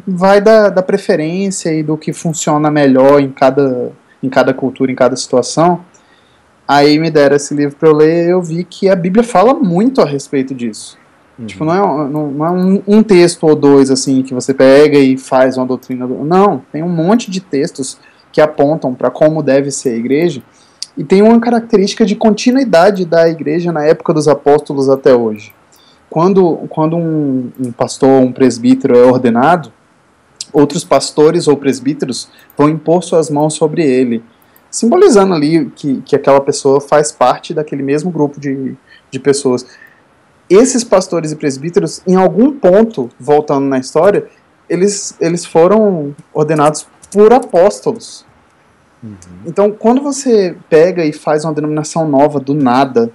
vai 0.07 0.41
da, 0.41 0.69
da 0.69 0.81
preferência 0.81 1.73
e 1.73 1.83
do 1.83 1.97
que 1.97 2.13
funciona 2.13 2.71
melhor 2.71 3.21
em 3.21 3.31
cada, 3.31 3.91
em 4.21 4.29
cada 4.29 4.53
cultura, 4.53 4.91
em 4.91 4.95
cada 4.95 5.15
situação. 5.15 5.81
Aí 6.67 6.99
me 6.99 7.09
deram 7.09 7.35
esse 7.35 7.53
livro 7.53 7.75
para 7.75 7.89
eu 7.89 7.95
ler 7.95 8.27
e 8.27 8.29
eu 8.29 8.41
vi 8.41 8.63
que 8.63 8.89
a 8.89 8.95
Bíblia 8.95 9.23
fala 9.23 9.53
muito 9.53 10.01
a 10.01 10.05
respeito 10.05 10.53
disso. 10.53 10.97
Uhum. 11.37 11.45
Tipo, 11.45 11.65
não 11.65 11.73
é, 11.73 12.09
não, 12.09 12.31
não 12.31 12.45
é 12.45 12.51
um, 12.51 12.83
um, 12.87 13.03
texto 13.03 13.47
ou 13.47 13.55
dois, 13.55 13.89
assim, 13.89 14.21
que 14.21 14.33
você 14.33 14.53
pega 14.53 14.97
e 14.97 15.17
faz 15.17 15.57
uma 15.57 15.65
doutrina. 15.65 16.05
Não, 16.05 16.61
tem 16.71 16.83
um 16.83 16.89
monte 16.89 17.31
de 17.31 17.39
textos 17.39 17.97
que 18.31 18.41
apontam 18.41 18.93
para 18.93 19.09
como 19.09 19.41
deve 19.41 19.71
ser 19.71 19.89
a 19.89 19.97
igreja. 19.97 20.43
E 20.97 21.03
tem 21.03 21.21
uma 21.21 21.39
característica 21.39 22.05
de 22.05 22.15
continuidade 22.15 23.05
da 23.05 23.27
igreja 23.29 23.71
na 23.71 23.83
época 23.85 24.13
dos 24.13 24.27
apóstolos 24.27 24.89
até 24.89 25.15
hoje. 25.15 25.53
Quando, 26.09 26.57
quando 26.69 26.97
um, 26.97 27.51
um 27.59 27.71
pastor, 27.71 28.21
um 28.21 28.31
presbítero 28.31 28.97
é 28.97 29.03
ordenado, 29.03 29.71
outros 30.51 30.83
pastores 30.83 31.47
ou 31.47 31.55
presbíteros 31.55 32.29
vão 32.57 32.67
impor 32.67 33.03
suas 33.03 33.29
mãos 33.29 33.53
sobre 33.53 33.83
ele, 33.83 34.23
simbolizando 34.71 35.33
ali 35.33 35.69
que, 35.75 36.01
que 36.01 36.15
aquela 36.15 36.41
pessoa 36.41 36.81
faz 36.81 37.11
parte 37.11 37.53
daquele 37.53 37.83
mesmo 37.83 38.09
grupo 38.09 38.39
de, 38.39 38.75
de 39.11 39.19
pessoas 39.19 39.65
esses 40.49 40.83
pastores 40.83 41.31
e 41.31 41.35
presbíteros, 41.35 42.01
em 42.07 42.15
algum 42.15 42.51
ponto, 42.51 43.09
voltando 43.19 43.67
na 43.67 43.77
história, 43.77 44.27
eles, 44.67 45.15
eles 45.19 45.45
foram 45.45 46.15
ordenados 46.33 46.87
por 47.11 47.31
apóstolos. 47.31 48.25
Uhum. 49.03 49.15
Então, 49.45 49.71
quando 49.71 50.01
você 50.01 50.57
pega 50.67 51.05
e 51.05 51.13
faz 51.13 51.45
uma 51.45 51.53
denominação 51.53 52.07
nova 52.07 52.39
do 52.39 52.55
nada, 52.55 53.11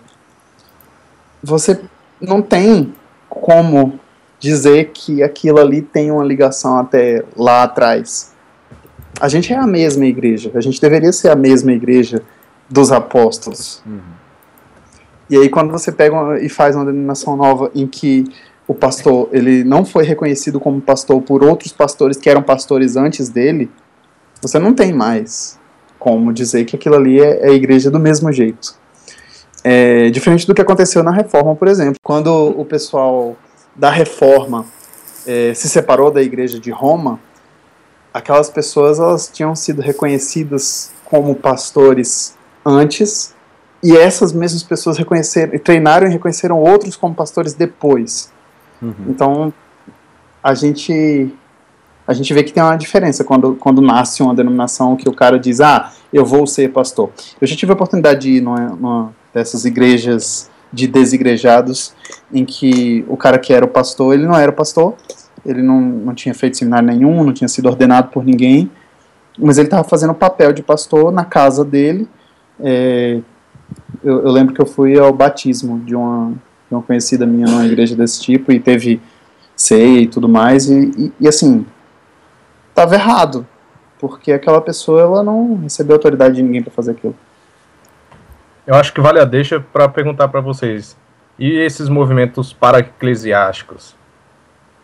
você 1.43 1.81
não 2.25 2.43
tem 2.43 2.93
como 3.29 3.99
dizer 4.39 4.91
que 4.93 5.23
aquilo 5.23 5.59
ali 5.59 5.81
tem 5.81 6.11
uma 6.11 6.25
ligação 6.25 6.79
até 6.79 7.25
lá 7.37 7.63
atrás. 7.63 8.33
A 9.21 9.29
gente 9.29 9.53
é 9.53 9.57
a 9.57 9.67
mesma 9.67 10.05
igreja, 10.07 10.51
a 10.55 10.61
gente 10.61 10.81
deveria 10.81 11.13
ser 11.13 11.31
a 11.31 11.37
mesma 11.37 11.73
igreja 11.73 12.23
dos 12.69 12.93
apóstolos. 12.93 13.83
Uhum. 13.87 14.01
E 15.31 15.37
aí 15.37 15.49
quando 15.49 15.71
você 15.71 15.91
pega 15.91 16.15
uma, 16.15 16.39
e 16.39 16.49
faz 16.49 16.77
uma 16.77 16.85
denominação 16.85 17.37
nova 17.37 17.71
em 17.75 17.87
que 17.87 18.25
o 18.67 18.75
pastor 18.75 19.29
ele 19.33 19.63
não 19.65 19.85
foi 19.85 20.05
reconhecido 20.05 20.59
como 20.59 20.81
pastor 20.81 21.23
por 21.23 21.43
outros 21.45 21.73
pastores 21.73 22.17
que 22.17 22.29
eram 22.29 22.43
pastores 22.43 22.97
antes 22.97 23.29
dele, 23.29 23.71
você 24.41 24.59
não 24.59 24.75
tem 24.75 24.93
mais 24.93 25.59
como 25.99 26.33
dizer 26.33 26.67
que 26.67 26.77
aquilo 26.77 26.97
ali 26.97 27.19
é, 27.19 27.47
é 27.47 27.49
a 27.49 27.53
igreja 27.53 27.91
do 27.91 27.99
mesmo 27.99 28.31
jeito. 28.31 28.75
É, 29.67 30.11
diferente 30.11 30.47
do 30.47 30.55
que 30.55 30.61
aconteceu 30.61 31.03
na 31.03 31.11
reforma, 31.11 31.57
por 31.57 31.69
exemplo. 31.69 31.99
Quando 32.03 32.29
o 32.29 32.65
pessoal 32.67 33.35
da 33.75 33.91
reforma 33.91 34.67
é, 35.27 35.55
se 35.55 35.69
separou 35.69 36.11
da 36.11 36.23
igreja 36.23 36.61
de 36.61 36.71
Roma, 36.71 37.19
aquelas 38.13 38.51
pessoas 38.51 38.99
elas 38.99 39.29
tinham 39.33 39.57
sido 39.57 39.81
reconhecidas 39.81 40.93
como 41.05 41.35
pastores 41.35 42.37
antes 42.65 43.35
e 43.83 43.97
essas 43.97 44.33
mesmas 44.33 44.63
pessoas 44.63 44.97
reconheceram, 44.97 45.59
treinaram 45.59 46.07
e 46.07 46.11
reconheceram 46.11 46.59
outros 46.59 46.95
como 46.95 47.15
pastores 47.15 47.55
depois. 47.55 48.31
Uhum. 48.81 48.95
Então, 49.09 49.53
a 50.43 50.55
gente 50.55 51.35
a 52.07 52.13
gente 52.13 52.33
vê 52.35 52.43
que 52.43 52.53
tem 52.53 52.63
uma 52.63 52.77
diferença 52.77 53.25
quando, 53.25 53.55
quando 53.55 53.81
nasce 53.81 54.23
uma 54.23 54.35
denominação 54.35 54.95
que 54.95 55.09
o 55.09 55.13
cara 55.13 55.39
diz, 55.39 55.63
ah, 55.63 55.91
eu 56.13 56.23
vou 56.25 56.47
ser 56.47 56.71
pastor. 56.71 57.11
Eu 57.41 57.47
já 57.47 57.57
tive 57.57 57.73
a 57.73 57.75
oportunidade 57.75 58.21
de 58.21 58.31
ir 58.33 58.41
numa, 58.43 58.69
numa 58.69 59.15
dessas 59.35 59.65
igrejas 59.65 60.51
de 60.73 60.87
desigrejados, 60.87 61.95
em 62.33 62.45
que 62.45 63.05
o 63.09 63.17
cara 63.17 63.39
que 63.39 63.53
era 63.53 63.65
o 63.65 63.69
pastor, 63.69 64.15
ele 64.15 64.27
não 64.27 64.37
era 64.37 64.53
pastor, 64.53 64.95
ele 65.45 65.63
não, 65.63 65.81
não 65.81 66.15
tinha 66.15 66.35
feito 66.35 66.57
seminário 66.57 66.89
nenhum, 66.89 67.23
não 67.23 67.33
tinha 67.33 67.49
sido 67.49 67.67
ordenado 67.67 68.09
por 68.11 68.25
ninguém, 68.25 68.71
mas 69.39 69.59
ele 69.59 69.67
estava 69.67 69.85
fazendo 69.85 70.11
o 70.11 70.15
papel 70.15 70.53
de 70.53 70.63
pastor 70.63 71.13
na 71.13 71.25
casa 71.25 71.65
dele, 71.65 72.09
é, 72.61 73.21
eu, 74.03 74.23
eu, 74.23 74.31
lembro 74.31 74.55
que 74.55 74.61
eu 74.61 74.67
fui 74.67 74.99
ao 74.99 75.13
batismo 75.13 75.81
de 75.81 75.95
uma, 75.95 76.31
de 76.69 76.75
uma 76.75 76.83
conhecida 76.83 77.27
minha 77.27 77.47
numa 77.47 77.67
igreja 77.67 77.97
desse 77.97 78.21
tipo 78.21 78.53
e 78.53 78.61
teve 78.61 79.01
ceia 79.57 80.01
e 80.01 80.07
tudo 80.07 80.29
mais 80.29 80.69
e, 80.69 80.91
e, 80.97 81.13
e 81.21 81.29
assim 81.29 81.67
estava 82.69 82.95
errado 82.95 83.47
porque 83.99 84.33
aquela 84.33 84.61
pessoa 84.61 85.01
ela 85.01 85.23
não 85.23 85.57
recebeu 85.63 85.97
autoridade 85.97 86.37
de 86.37 86.43
ninguém 86.43 86.63
para 86.63 86.71
fazer 86.71 86.91
aquilo. 86.91 87.17
Eu 88.67 88.75
acho 88.75 88.93
que 88.93 89.01
vale 89.01 89.21
a 89.21 89.25
deixa 89.25 89.61
para 89.61 89.89
perguntar 89.89 90.29
para 90.29 90.41
vocês. 90.41 90.97
E 91.39 91.59
esses 91.59 91.89
movimentos 91.89 92.53
para-eclesiásticos? 92.53 93.95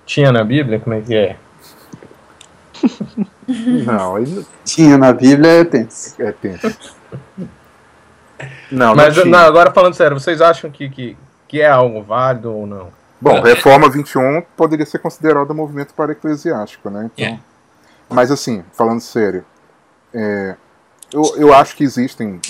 Tinha 0.04 0.32
na 0.32 0.42
Bíblia? 0.42 0.80
Como 0.80 0.94
é 0.94 1.00
que 1.00 1.14
é? 1.14 1.36
Não, 3.84 4.14
tinha 4.64 4.96
na 4.96 5.12
Bíblia 5.12 5.60
é 5.60 5.64
tenso. 5.64 6.22
É 6.22 6.32
tenso. 6.32 6.96
Não, 8.70 8.94
Mas 8.94 9.16
não, 9.26 9.38
agora 9.40 9.72
falando 9.72 9.94
sério, 9.94 10.18
vocês 10.18 10.40
acham 10.40 10.70
que, 10.70 10.88
que, 10.88 11.16
que 11.48 11.60
é 11.60 11.68
algo 11.68 12.02
válido 12.02 12.54
ou 12.54 12.66
não? 12.66 12.88
Bom, 13.20 13.42
Reforma 13.42 13.90
21 13.90 14.42
poderia 14.56 14.86
ser 14.86 14.98
considerado 15.00 15.50
um 15.50 15.54
movimento 15.54 15.92
para 15.92 16.12
eclesiástico, 16.12 16.88
né? 16.88 17.10
Então, 17.12 17.24
yeah. 17.24 17.42
Mas 18.08 18.30
assim, 18.30 18.64
falando 18.72 19.00
sério, 19.00 19.44
é, 20.14 20.56
eu, 21.12 21.22
eu 21.36 21.54
acho 21.54 21.76
que 21.76 21.84
existem 21.84 22.40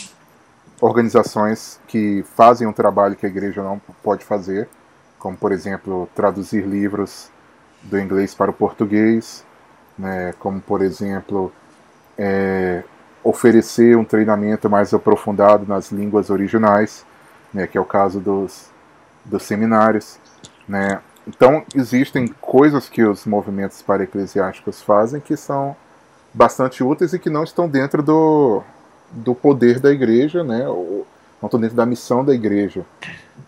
organizações 0.81 1.81
que 1.87 2.25
fazem 2.35 2.67
um 2.67 2.73
trabalho 2.73 3.17
que 3.17 3.27
a 3.27 3.29
igreja 3.29 3.63
não 3.63 3.81
pode 4.03 4.25
fazer, 4.25 4.69
como 5.19 5.37
por 5.37 5.53
exemplo 5.53 6.09
traduzir 6.15 6.67
livros 6.67 7.31
do 7.83 7.99
inglês 7.99 8.35
para 8.35 8.51
o 8.51 8.55
português, 8.55 9.45
né, 9.99 10.33
como 10.39 10.61
por 10.61 10.83
exemplo 10.83 11.53
é, 12.17 12.83
oferecer 13.23 13.97
um 13.97 14.05
treinamento 14.05 14.69
mais 14.69 14.93
aprofundado 14.95 15.67
nas 15.67 15.93
línguas 15.93 16.31
originais, 16.31 17.05
né, 17.53 17.67
que 17.67 17.77
é 17.77 17.81
o 17.81 17.85
caso 17.85 18.19
dos, 18.19 18.71
dos 19.25 19.43
seminários. 19.43 20.19
Né. 20.67 21.01
Então, 21.27 21.65
existem 21.75 22.29
coisas 22.41 22.89
que 22.89 23.03
os 23.03 23.27
movimentos 23.27 23.83
para-eclesiásticos 23.83 24.83
fazem 24.83 25.21
que 25.21 25.37
são 25.37 25.77
bastante 26.33 26.83
úteis 26.83 27.13
e 27.13 27.19
que 27.19 27.29
não 27.29 27.45
estão 27.45 27.69
dentro 27.69 28.03
do, 28.03 28.63
do 29.11 29.35
poder 29.35 29.81
da 29.81 29.91
igreja, 29.91 30.45
né, 30.45 30.67
ou 30.69 31.07
não 31.41 31.47
estão 31.47 31.61
dentro 31.61 31.77
da 31.77 31.87
missão 31.87 32.25
da 32.25 32.35
igreja, 32.35 32.85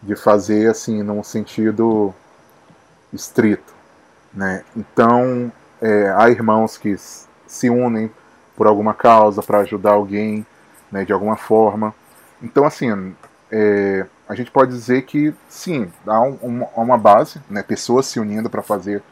de 0.02 0.16
fazer 0.16 0.70
assim, 0.70 1.02
num 1.02 1.22
sentido 1.22 2.14
estrito. 3.12 3.72
Né. 4.32 4.64
Então, 4.76 5.52
é, 5.80 6.10
há 6.16 6.30
irmãos 6.30 6.78
que 6.78 6.96
se 7.46 7.68
unem 7.68 8.10
por 8.56 8.66
alguma 8.66 8.94
causa, 8.94 9.42
para 9.42 9.58
ajudar 9.58 9.92
alguém, 9.92 10.46
né, 10.90 11.04
de 11.04 11.12
alguma 11.12 11.36
forma. 11.36 11.94
Então, 12.42 12.64
assim, 12.64 13.14
é, 13.50 14.06
a 14.28 14.34
gente 14.34 14.50
pode 14.50 14.72
dizer 14.72 15.02
que 15.02 15.34
sim, 15.48 15.90
há 16.06 16.20
um, 16.20 16.66
uma 16.76 16.96
base, 16.96 17.40
né, 17.50 17.62
pessoas 17.62 18.06
se 18.06 18.18
unindo 18.18 18.48
para 18.48 18.62
fazer 18.62 19.02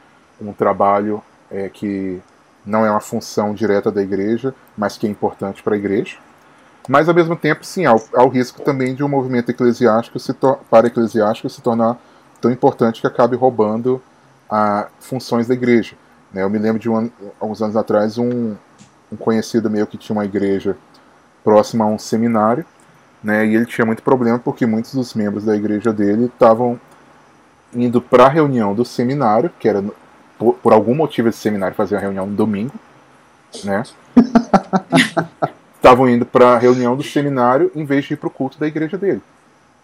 um 0.40 0.52
trabalho 0.52 1.22
é, 1.50 1.68
que 1.68 2.22
não 2.64 2.84
é 2.84 2.90
uma 2.90 3.00
função 3.00 3.54
direta 3.54 3.90
da 3.90 4.02
igreja, 4.02 4.54
mas 4.76 4.96
que 4.96 5.06
é 5.06 5.10
importante 5.10 5.62
para 5.62 5.74
a 5.74 5.78
igreja. 5.78 6.16
Mas, 6.88 7.08
ao 7.08 7.14
mesmo 7.14 7.36
tempo, 7.36 7.64
sim, 7.64 7.84
há 7.84 7.94
o, 7.94 8.02
há 8.14 8.24
o 8.24 8.28
risco 8.28 8.62
também 8.62 8.94
de 8.94 9.04
um 9.04 9.08
movimento 9.08 9.50
eclesiástico 9.50 10.18
se 10.18 10.34
para 10.70 10.86
eclesiástico 10.86 11.48
se 11.48 11.60
tornar 11.60 11.98
tão 12.40 12.50
importante 12.50 13.00
que 13.00 13.06
acabe 13.06 13.36
roubando 13.36 14.02
a, 14.48 14.88
funções 14.98 15.46
da 15.46 15.54
igreja. 15.54 15.94
Né? 16.32 16.42
Eu 16.42 16.50
me 16.50 16.58
lembro 16.58 16.80
de 16.80 16.88
um, 16.88 17.10
alguns 17.38 17.62
anos 17.62 17.76
atrás 17.76 18.18
um, 18.18 18.56
um 19.12 19.16
conhecido 19.16 19.70
meu 19.70 19.86
que 19.86 19.98
tinha 19.98 20.16
uma 20.16 20.24
igreja 20.24 20.76
próxima 21.44 21.84
a 21.84 21.88
um 21.88 21.98
seminário, 21.98 22.64
né? 23.22 23.46
E 23.46 23.54
ele 23.54 23.66
tinha 23.66 23.86
muito 23.86 24.02
problema 24.02 24.38
porque 24.38 24.66
muitos 24.66 24.94
dos 24.94 25.14
membros 25.14 25.44
da 25.44 25.56
igreja 25.56 25.92
dele 25.92 26.26
estavam 26.26 26.80
indo 27.74 28.00
para 28.00 28.26
a 28.26 28.28
reunião 28.28 28.74
do 28.74 28.84
seminário, 28.84 29.50
que 29.58 29.68
era 29.68 29.82
por, 30.38 30.54
por, 30.54 30.72
algum 30.72 30.94
motivo 30.94 31.28
esse 31.28 31.38
seminário 31.38 31.76
fazia 31.76 31.98
a 31.98 32.00
reunião 32.00 32.26
no 32.26 32.34
domingo, 32.34 32.72
né? 33.64 33.82
Estavam 35.80 36.06
indo 36.10 36.26
para 36.26 36.50
a 36.50 36.58
reunião 36.58 36.94
do 36.94 37.02
seminário 37.02 37.72
em 37.74 37.86
vez 37.86 38.04
de 38.04 38.12
ir 38.12 38.16
para 38.18 38.26
o 38.26 38.30
culto 38.30 38.60
da 38.60 38.66
igreja 38.66 38.98
dele. 38.98 39.22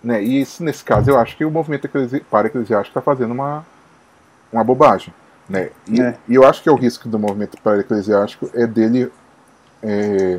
Né? 0.05 0.23
E 0.23 0.43
isso, 0.43 0.63
nesse 0.63 0.85
caso, 0.85 1.11
eu 1.11 1.19
acho 1.19 1.35
que 1.39 1.45
o 1.45 1.51
movimento 1.51 1.89
para 2.31 2.49
eclesiástico 2.49 2.91
está 2.91 3.01
fazendo 3.01 3.33
uma, 3.33 3.65
uma 4.53 4.63
bobagem. 4.63 5.13
Né? 5.49 5.71
E, 5.89 6.01
é. 6.01 6.15
e, 6.29 6.35
eu 6.35 6.47
acho 6.47 6.63
que 6.63 6.69
é 6.69 6.73
o 6.73 6.77
risco 6.77 7.09
do 7.09 7.19
movimento 7.19 7.57
para 7.63 7.81
eclesiástico 7.81 8.51
é 8.53 8.67
dele. 8.67 9.11
É, 9.83 10.39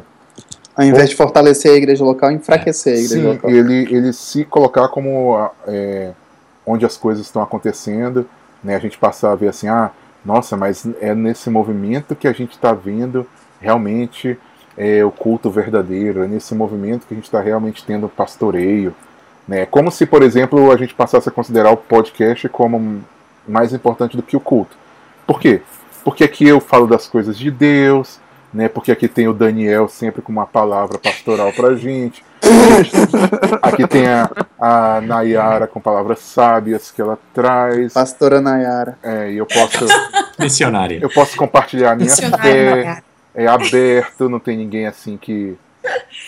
Ao 0.76 0.86
invés 0.86 1.10
de 1.10 1.16
fortalecer 1.16 1.72
a 1.72 1.76
igreja 1.76 2.06
local, 2.06 2.32
enfraquecer 2.32 2.94
a 2.94 2.98
igreja 2.98 3.16
sim, 3.16 3.28
local. 3.28 3.50
Ele, 3.50 3.94
ele 3.94 4.14
se 4.14 4.46
colocar 4.46 4.90
como 4.90 5.50
é, 5.66 6.12
onde 6.66 6.86
as 6.86 6.96
coisas 6.96 7.26
estão 7.26 7.42
acontecendo, 7.42 8.30
né? 8.64 8.76
a 8.76 8.80
gente 8.80 8.98
passar 8.98 9.32
a 9.32 9.36
ver 9.36 9.48
assim, 9.48 9.68
ah, 9.68 9.90
nossa, 10.24 10.56
mas 10.56 10.86
é 11.00 11.16
nesse 11.16 11.50
movimento 11.50 12.16
que 12.16 12.28
a 12.28 12.34
gente 12.34 12.52
está 12.52 12.74
vendo 12.74 13.26
realmente 13.60 14.38
é, 14.78 15.04
o 15.04 15.12
culto 15.12 15.50
verdadeiro, 15.50 16.24
é 16.24 16.28
nesse 16.28 16.54
movimento 16.54 17.08
que 17.08 17.14
a 17.14 17.18
gente 17.18 17.26
está 17.26 17.42
realmente 17.42 17.84
tendo 17.84 18.08
pastoreio. 18.08 18.94
Né? 19.48 19.66
Como 19.66 19.90
se, 19.90 20.06
por 20.06 20.22
exemplo, 20.22 20.72
a 20.72 20.78
gente 20.78 20.94
passasse 20.94 21.28
a 21.28 21.32
considerar 21.32 21.72
o 21.72 21.78
podcast 21.78 22.48
como 22.50 23.04
mais 23.48 23.74
importante 23.74 24.16
do 24.16 24.24
que 24.24 24.38
o 24.38 24.42
culto. 24.42 24.78
Por 25.26 25.40
quê? 25.40 25.62
Porque 26.04 26.24
aqui 26.24 26.48
eu 26.48 26.60
falo 26.60 26.86
das 26.86 27.08
coisas 27.08 27.38
de 27.38 27.50
Deus, 27.50 28.20
né? 28.54 28.70
Porque 28.70 28.92
aqui 28.92 29.08
tem 29.08 29.28
o 29.28 29.34
Daniel 29.34 29.88
sempre 29.88 30.22
com 30.22 30.32
uma 30.32 30.46
palavra 30.46 30.98
pastoral 30.98 31.52
pra 31.52 31.76
gente. 31.76 32.24
Aqui 33.62 33.86
tem 33.88 34.08
a, 34.08 34.30
a 34.60 35.02
Nayara 35.02 35.68
com 35.68 35.82
palavras 35.82 36.20
sábias 36.20 36.92
que 36.92 37.02
ela 37.02 37.18
traz. 37.34 37.94
Pastora 37.94 38.40
Nayara. 38.40 38.98
É, 39.04 39.32
e 39.32 39.38
eu 39.38 39.46
posso. 39.46 39.86
Missionária. 40.40 41.00
Eu 41.02 41.10
posso 41.10 41.36
compartilhar 41.36 41.92
a 41.92 41.96
minha 41.96 42.10
fé. 42.10 43.04
É 43.38 43.46
aberto, 43.46 44.28
não 44.28 44.40
tem 44.40 44.58
ninguém 44.58 44.88
assim 44.88 45.16
que. 45.16 45.56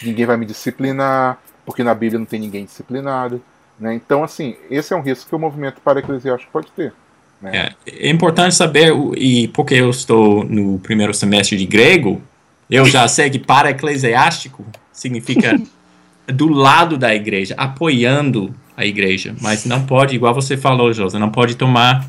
Ninguém 0.04 0.28
vai 0.28 0.38
me 0.38 0.46
disciplinar, 0.46 1.40
porque 1.66 1.84
na 1.84 1.94
Bíblia 1.94 2.20
não 2.20 2.26
tem 2.26 2.40
ninguém 2.40 2.64
disciplinado. 2.64 3.42
Né? 3.80 3.96
Então, 3.96 4.24
assim, 4.24 4.56
esse 4.70 4.94
é 4.94 4.96
um 4.96 5.02
risco 5.02 5.28
que 5.28 5.36
o 5.36 5.40
movimento 5.40 5.82
para 5.82 6.00
eclesiástico 6.00 6.52
pode 6.52 6.72
ter. 6.72 6.94
Né? 7.42 7.74
É, 7.88 8.06
é 8.06 8.10
importante 8.10 8.54
saber, 8.54 8.94
e 9.18 9.48
porque 9.50 9.74
eu 9.74 9.90
estou 9.90 10.44
no 10.44 10.78
primeiro 10.80 11.14
semestre 11.14 11.58
de 11.58 11.66
grego, 11.66 12.22
eu 12.70 12.86
já 12.86 13.08
sei 13.08 13.30
que 13.30 13.40
para 13.40 13.72
eclesiástico 13.72 14.64
significa 14.94 15.60
do 16.28 16.48
lado 16.48 16.96
da 16.98 17.14
igreja, 17.16 17.56
apoiando 17.58 18.54
a 18.78 18.86
igreja, 18.86 19.36
mas 19.42 19.66
não 19.66 19.86
pode, 19.86 20.16
igual 20.16 20.34
você 20.34 20.56
falou, 20.56 20.94
Josa, 20.94 21.18
não 21.18 21.32
pode 21.32 21.56
tomar 21.56 22.08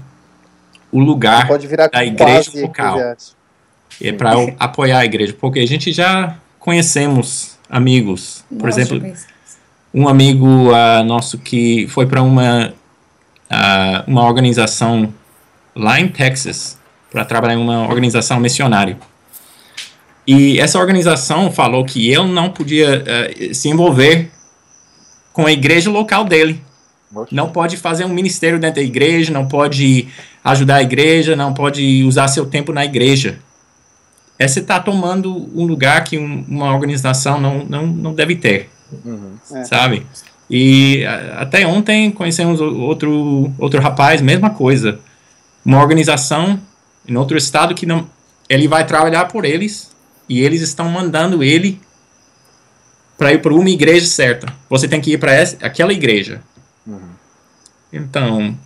o 0.93 1.01
lugar 1.01 1.49
da 1.91 2.05
igreja 2.05 2.51
local. 2.61 2.99
É 4.03 4.13
para 4.13 4.33
apoiar 4.59 4.99
a 4.99 5.05
igreja, 5.05 5.35
porque 5.39 5.61
a 5.61 5.67
gente 5.67 5.93
já 5.93 6.37
conhecemos 6.59 7.59
amigos, 7.69 8.45
por 8.49 8.67
Nossa, 8.67 8.81
exemplo, 8.81 9.13
um 9.93 10.09
amigo 10.09 10.47
uh, 10.47 11.05
nosso 11.05 11.39
que 11.39 11.87
foi 11.89 12.07
para 12.07 12.23
uma 12.23 12.73
uh, 13.51 14.05
uma 14.07 14.25
organização 14.25 15.13
lá 15.75 16.01
em 16.01 16.09
Texas 16.09 16.79
para 17.11 17.25
trabalhar 17.25 17.55
em 17.55 17.63
uma 17.63 17.89
organização 17.89 18.39
missionária. 18.39 18.97
E 20.27 20.61
essa 20.61 20.79
organização 20.79 21.51
falou 21.51 21.85
que 21.85 22.09
ele 22.11 22.29
não 22.29 22.51
podia 22.51 23.03
uh, 23.03 23.55
se 23.55 23.69
envolver 23.69 24.31
com 25.33 25.47
a 25.47 25.53
igreja 25.53 25.91
local 25.91 26.25
dele. 26.25 26.63
Não 27.33 27.51
pode 27.51 27.77
fazer 27.77 28.05
um 28.05 28.09
ministério 28.09 28.59
dentro 28.61 28.77
da 28.77 28.87
igreja, 28.87 29.33
não 29.33 29.49
pode 29.49 30.07
ajudar 30.45 30.77
a 30.77 30.83
igreja, 30.83 31.35
não 31.35 31.53
pode 31.53 32.05
usar 32.05 32.29
seu 32.29 32.47
tempo 32.47 32.73
na 32.73 32.85
igreja. 32.85 33.41
Essa 34.41 34.59
está 34.59 34.81
tomando 34.81 35.51
um 35.55 35.67
lugar 35.67 36.03
que 36.03 36.17
um, 36.17 36.47
uma 36.49 36.73
organização 36.73 37.39
não, 37.39 37.63
não, 37.63 37.87
não 37.87 38.15
deve 38.15 38.37
ter. 38.37 38.71
Uhum. 39.05 39.35
É. 39.53 39.65
Sabe? 39.65 40.07
E 40.49 41.05
até 41.37 41.67
ontem 41.67 42.11
conhecemos 42.11 42.59
outro, 42.59 43.53
outro 43.59 43.83
rapaz, 43.83 44.23
mesma 44.23 44.49
coisa. 44.49 44.99
Uma 45.63 45.79
organização 45.79 46.59
em 47.07 47.17
outro 47.17 47.37
estado 47.37 47.75
que 47.75 47.85
não. 47.85 48.09
Ele 48.49 48.67
vai 48.67 48.87
trabalhar 48.87 49.27
por 49.27 49.45
eles, 49.45 49.91
e 50.27 50.41
eles 50.41 50.63
estão 50.63 50.89
mandando 50.89 51.45
ele 51.45 51.79
para 53.19 53.35
ir 53.35 53.43
para 53.43 53.53
uma 53.53 53.69
igreja 53.69 54.07
certa. 54.07 54.51
Você 54.71 54.89
tem 54.89 55.03
que 55.03 55.13
ir 55.13 55.19
para 55.19 55.33
aquela 55.61 55.93
igreja. 55.93 56.41
Uhum. 56.87 57.11
Então, 57.93 58.57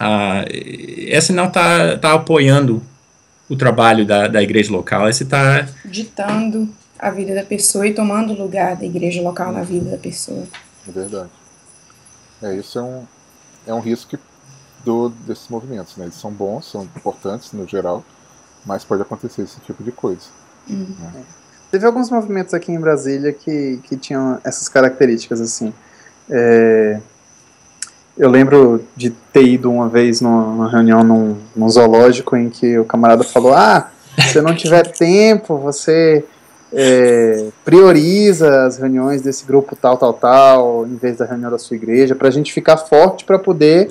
uh, 0.00 0.48
esse 0.50 1.34
não 1.34 1.48
está 1.48 1.98
tá 1.98 2.14
apoiando 2.14 2.82
o 3.48 3.56
trabalho 3.56 4.04
da, 4.06 4.28
da 4.28 4.42
igreja 4.42 4.72
local, 4.72 5.08
esse 5.08 5.22
está 5.22 5.66
ditando 5.84 6.68
a 6.98 7.10
vida 7.10 7.34
da 7.34 7.44
pessoa 7.44 7.86
e 7.86 7.94
tomando 7.94 8.32
o 8.32 8.36
lugar 8.36 8.76
da 8.76 8.84
igreja 8.84 9.22
local 9.22 9.52
na 9.52 9.62
vida 9.62 9.90
da 9.90 9.98
pessoa. 9.98 10.44
É 10.88 10.90
verdade. 10.90 11.30
É, 12.42 12.54
isso 12.54 12.78
é 12.78 12.82
um, 12.82 13.04
é 13.66 13.74
um 13.74 13.80
risco 13.80 14.18
do, 14.84 15.08
desses 15.08 15.48
movimentos. 15.48 15.96
Né? 15.96 16.06
Eles 16.06 16.16
são 16.16 16.30
bons, 16.30 16.70
são 16.70 16.84
importantes 16.84 17.52
no 17.52 17.66
geral, 17.66 18.04
mas 18.64 18.84
pode 18.84 19.02
acontecer 19.02 19.42
esse 19.42 19.60
tipo 19.60 19.82
de 19.82 19.92
coisa. 19.92 20.26
Uhum. 20.68 20.94
Teve 21.70 21.86
alguns 21.86 22.10
movimentos 22.10 22.54
aqui 22.54 22.72
em 22.72 22.80
Brasília 22.80 23.32
que, 23.32 23.80
que 23.84 23.96
tinham 23.96 24.40
essas 24.44 24.68
características, 24.68 25.40
assim. 25.40 25.72
É, 26.30 27.00
eu 28.18 28.30
lembro 28.30 28.82
de 28.96 29.10
ter 29.10 29.44
ido 29.44 29.70
uma 29.70 29.88
vez 29.88 30.20
numa, 30.20 30.70
reunião 30.70 31.04
num, 31.04 31.36
num, 31.54 31.68
zoológico 31.68 32.36
em 32.36 32.48
que 32.48 32.78
o 32.78 32.84
camarada 32.84 33.22
falou: 33.22 33.52
Ah, 33.52 33.90
se 34.32 34.40
não 34.40 34.54
tiver 34.54 34.86
tempo, 34.90 35.58
você 35.58 36.24
é, 36.72 37.48
prioriza 37.64 38.64
as 38.64 38.78
reuniões 38.78 39.22
desse 39.22 39.44
grupo 39.44 39.76
tal, 39.76 39.98
tal, 39.98 40.14
tal, 40.14 40.86
em 40.86 40.96
vez 40.96 41.18
da 41.18 41.26
reunião 41.26 41.50
da 41.50 41.58
sua 41.58 41.76
igreja, 41.76 42.14
para 42.14 42.28
a 42.28 42.30
gente 42.30 42.52
ficar 42.52 42.78
forte 42.78 43.24
para 43.24 43.38
poder 43.38 43.90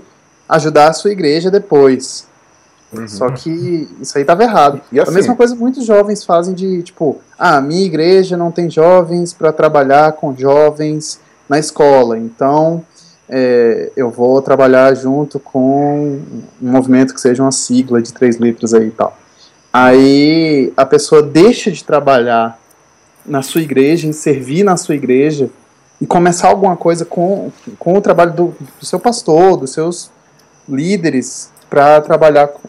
ajudar 0.50 0.90
a 0.90 0.94
sua 0.94 1.12
igreja 1.12 1.52
depois. 1.52 2.28
Uhum. 2.92 3.08
Só 3.08 3.30
que 3.30 3.90
isso 4.00 4.18
aí 4.18 4.24
estava 4.24 4.44
errado. 4.44 4.82
Assim, 4.92 5.00
a 5.00 5.12
mesma 5.12 5.36
coisa 5.36 5.56
muitos 5.56 5.86
jovens 5.86 6.24
fazem 6.24 6.54
de 6.54 6.82
tipo, 6.82 7.20
ah, 7.38 7.62
minha 7.62 7.86
igreja 7.86 8.38
não 8.38 8.52
tem 8.52 8.70
jovens 8.70 9.34
para 9.34 9.52
trabalhar 9.52 10.14
com 10.14 10.36
jovens 10.36 11.20
na 11.48 11.60
escola, 11.60 12.18
então 12.18 12.84
é, 13.30 13.92
eu 13.96 14.10
vou 14.10 14.42
trabalhar 14.42 14.94
junto 14.96 15.40
com 15.40 16.22
um 16.62 16.72
movimento 16.72 17.14
que 17.14 17.22
seja 17.22 17.42
uma 17.42 17.52
sigla 17.52 18.02
de 18.02 18.14
três 18.14 18.38
letras 18.38 18.74
aí 18.74 18.88
e 18.88 18.92
tal. 18.92 19.18
Aí 19.74 20.72
a 20.78 20.86
pessoa 20.86 21.22
deixa 21.22 21.72
de 21.72 21.84
trabalhar 21.84 22.60
na 23.26 23.42
sua 23.42 23.62
igreja, 23.62 24.08
em 24.08 24.14
servir 24.14 24.64
na 24.64 24.78
sua 24.78 24.96
igreja 24.96 25.50
e 26.00 26.06
começar 26.06 26.50
alguma 26.50 26.78
coisa 26.78 27.04
com, 27.04 27.52
com 27.80 27.98
o 27.98 28.02
trabalho 28.02 28.34
do, 28.34 28.56
do 28.80 28.86
seu 28.86 29.00
pastor, 29.00 29.58
dos 29.58 29.72
seus 29.72 30.12
líderes 30.70 31.50
para 31.70 32.00
trabalhar 32.02 32.48
com, 32.48 32.62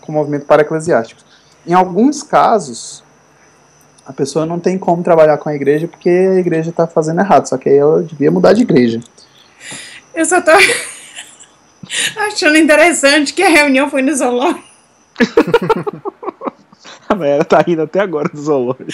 com, 0.00 0.12
o 0.12 0.14
movimento 0.14 0.46
para-eclesiástico. 0.46 1.20
Em 1.66 1.74
alguns 1.74 2.22
casos, 2.22 3.02
a 4.06 4.12
pessoa 4.12 4.46
não 4.46 4.58
tem 4.58 4.78
como 4.78 5.02
trabalhar 5.02 5.36
com 5.38 5.48
a 5.48 5.54
igreja 5.54 5.88
porque 5.88 6.08
a 6.08 6.38
igreja 6.38 6.70
está 6.70 6.86
fazendo 6.86 7.20
errado, 7.20 7.46
só 7.46 7.58
que 7.58 7.68
aí 7.68 7.76
ela 7.76 8.02
devia 8.02 8.30
mudar 8.30 8.52
de 8.52 8.62
igreja. 8.62 9.00
Eu 10.18 10.24
só 10.24 10.40
tô 10.40 10.50
achando 12.26 12.56
interessante 12.56 13.32
que 13.32 13.40
a 13.40 13.48
reunião 13.48 13.88
foi 13.88 14.02
no 14.02 14.12
zoológico. 14.12 14.64
a 17.08 17.14
Mayara 17.14 17.44
tá 17.44 17.60
rindo 17.60 17.82
até 17.82 18.00
agora 18.00 18.28
do 18.28 18.42
zoológico. 18.42 18.90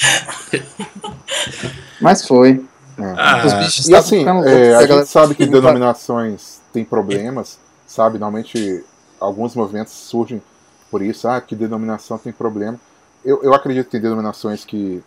Mas 1.99 2.29
foi. 2.29 2.63
Ah, 2.99 3.43
Os 3.47 3.55
bichos 3.55 3.89
e 3.89 3.95
assim, 3.95 4.23
é, 4.45 4.75
a 4.75 4.87
gente 4.87 5.07
sabe 5.09 5.35
que 5.35 5.47
denominações 5.47 6.61
têm 6.75 6.85
problemas, 6.85 7.59
sabe? 7.87 8.19
Normalmente 8.19 8.85
alguns 9.19 9.57
movimentos 9.57 9.95
surgem 9.95 10.43
por 10.91 11.01
isso, 11.01 11.27
ah, 11.27 11.41
que 11.41 11.57
denominação 11.57 12.19
tem 12.19 12.35
problema. 12.35 12.79
Eu, 13.25 13.43
eu 13.43 13.55
acredito 13.55 13.87
que 13.87 13.93
tem 13.93 14.01
denominações 14.03 14.63
que 14.63 15.03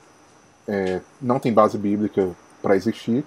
é, 0.68 1.00
não 1.22 1.40
tem 1.40 1.54
base 1.54 1.78
bíblica 1.78 2.32
para 2.60 2.76
existir, 2.76 3.24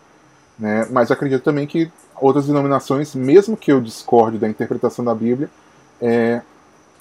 né? 0.58 0.88
mas 0.90 1.12
acredito 1.12 1.44
também 1.44 1.68
que 1.68 1.90
outras 2.20 2.46
denominações, 2.46 3.14
mesmo 3.14 3.56
que 3.56 3.72
eu 3.72 3.80
discorde 3.80 4.38
da 4.38 4.48
interpretação 4.48 5.04
da 5.04 5.14
Bíblia, 5.14 5.48
é, 6.00 6.42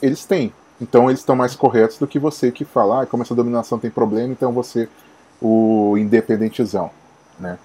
eles 0.02 0.26
têm. 0.26 0.54
Então 0.82 1.10
eles 1.10 1.20
estão 1.20 1.36
mais 1.36 1.56
corretos 1.56 1.98
do 1.98 2.08
que 2.08 2.18
você 2.18 2.52
que 2.52 2.64
fala, 2.64 3.04
ah, 3.04 3.06
como 3.06 3.24
essa 3.24 3.36
denominação 3.36 3.78
tem 3.78 3.92
problema, 3.92 4.32
então 4.32 4.52
você 4.52 4.88
o 5.42 5.98
independentizão. 5.98 6.90
Né? 7.40 7.58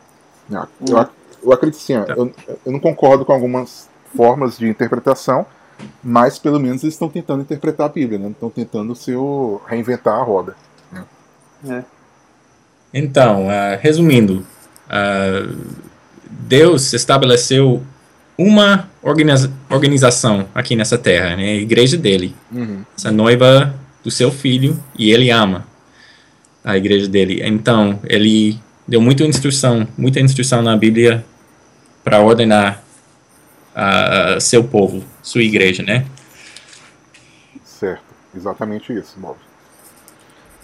Eu, 0.51 0.69
eu, 0.89 1.09
eu 1.45 1.53
acredito 1.53 1.81
sim, 1.81 1.95
eu, 1.95 2.33
eu 2.65 2.73
não 2.73 2.81
concordo 2.81 3.25
com 3.25 3.33
algumas 3.33 3.89
formas 4.17 4.59
de 4.59 4.69
interpretação, 4.69 5.47
mas 6.03 6.39
pelo 6.39 6.61
menos 6.61 6.83
eles 6.83 6.95
estão 6.95 7.09
tentando 7.09 7.43
interpretar 7.43 7.87
a 7.87 7.93
Bíblia, 7.93 8.19
né? 8.19 8.29
estão 8.31 8.51
tentando 8.51 8.95
seu, 8.95 9.61
reinventar 9.67 10.19
a 10.19 10.23
roda. 10.23 10.57
Né? 10.93 11.05
É. 11.69 11.85
Então, 12.93 13.47
uh, 13.47 13.79
resumindo, 13.81 14.47
uh, 14.87 15.85
Deus 16.41 16.93
estabeleceu 16.93 17.83
uma 18.37 18.89
organiza 19.03 19.53
organização 19.71 20.49
aqui 20.55 20.75
nessa 20.75 20.99
terra, 20.99 21.37
né? 21.37 21.45
a 21.45 21.57
igreja 21.57 21.97
dele, 21.97 22.35
uhum. 22.51 22.85
essa 22.97 23.11
noiva 23.11 23.75
do 24.03 24.11
seu 24.11 24.31
filho, 24.31 24.83
e 24.99 25.11
ele 25.11 25.31
ama 25.31 25.67
a 26.65 26.77
igreja 26.77 27.09
dele. 27.09 27.41
Então, 27.45 27.99
ele 28.05 28.59
deu 28.87 29.01
muita 29.01 29.25
instrução, 29.25 29.87
muita 29.97 30.21
instrução 30.21 30.63
na 30.63 30.77
Bíblia 30.77 31.25
para 32.03 32.21
ordenar 32.21 32.83
uh, 33.75 34.41
seu 34.41 34.65
povo, 34.65 35.05
sua 35.23 35.43
igreja, 35.43 35.83
né? 35.83 36.07
Certo, 37.65 38.03
exatamente 38.37 38.93
isso, 38.93 39.15
Bob. 39.19 39.37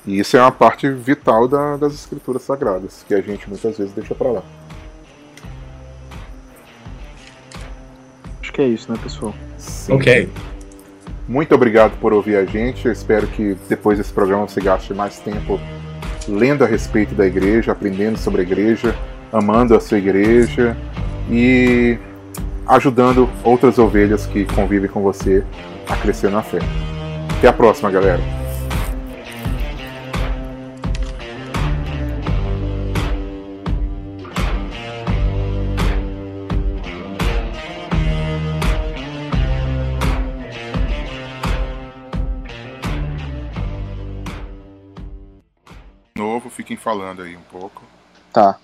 E 0.07 0.19
isso 0.19 0.37
é 0.37 0.41
uma 0.41 0.53
parte 0.53 0.89
vital 0.89 1.47
da, 1.47 1.77
das 1.77 1.95
escrituras 1.95 2.43
sagradas, 2.43 3.05
que 3.07 3.15
a 3.15 3.21
gente 3.21 3.49
muitas 3.49 3.77
vezes 3.77 3.93
deixa 3.93 4.15
para 4.15 4.31
lá. 4.31 4.43
Que 8.61 8.65
é 8.65 8.69
isso, 8.69 8.93
né, 8.93 8.99
pessoal? 9.03 9.35
Sim. 9.57 9.95
Ok. 9.95 10.29
Muito 11.27 11.55
obrigado 11.55 11.99
por 11.99 12.13
ouvir 12.13 12.37
a 12.37 12.45
gente. 12.45 12.85
Eu 12.87 12.93
espero 12.93 13.27
que 13.27 13.57
depois 13.69 13.97
desse 13.97 14.13
programa 14.13 14.47
você 14.47 14.61
gaste 14.61 14.93
mais 14.93 15.19
tempo 15.19 15.59
lendo 16.29 16.63
a 16.63 16.67
respeito 16.67 17.15
da 17.15 17.27
igreja, 17.27 17.73
aprendendo 17.73 18.19
sobre 18.19 18.43
a 18.43 18.45
igreja, 18.45 18.95
amando 19.33 19.75
a 19.75 19.81
sua 19.81 19.97
igreja 19.97 20.77
e 21.31 21.97
ajudando 22.67 23.29
outras 23.43 23.79
ovelhas 23.79 24.27
que 24.27 24.45
convivem 24.45 24.91
com 24.91 25.01
você 25.01 25.43
a 25.89 25.97
crescer 25.97 26.31
na 26.31 26.43
fé. 26.43 26.59
Até 27.39 27.49
a 27.49 27.53
próxima, 27.53 27.91
galera. 27.91 28.40
Falando 46.83 47.23
aí 47.23 47.37
um 47.37 47.43
pouco. 47.43 47.83
Tá. 48.33 48.59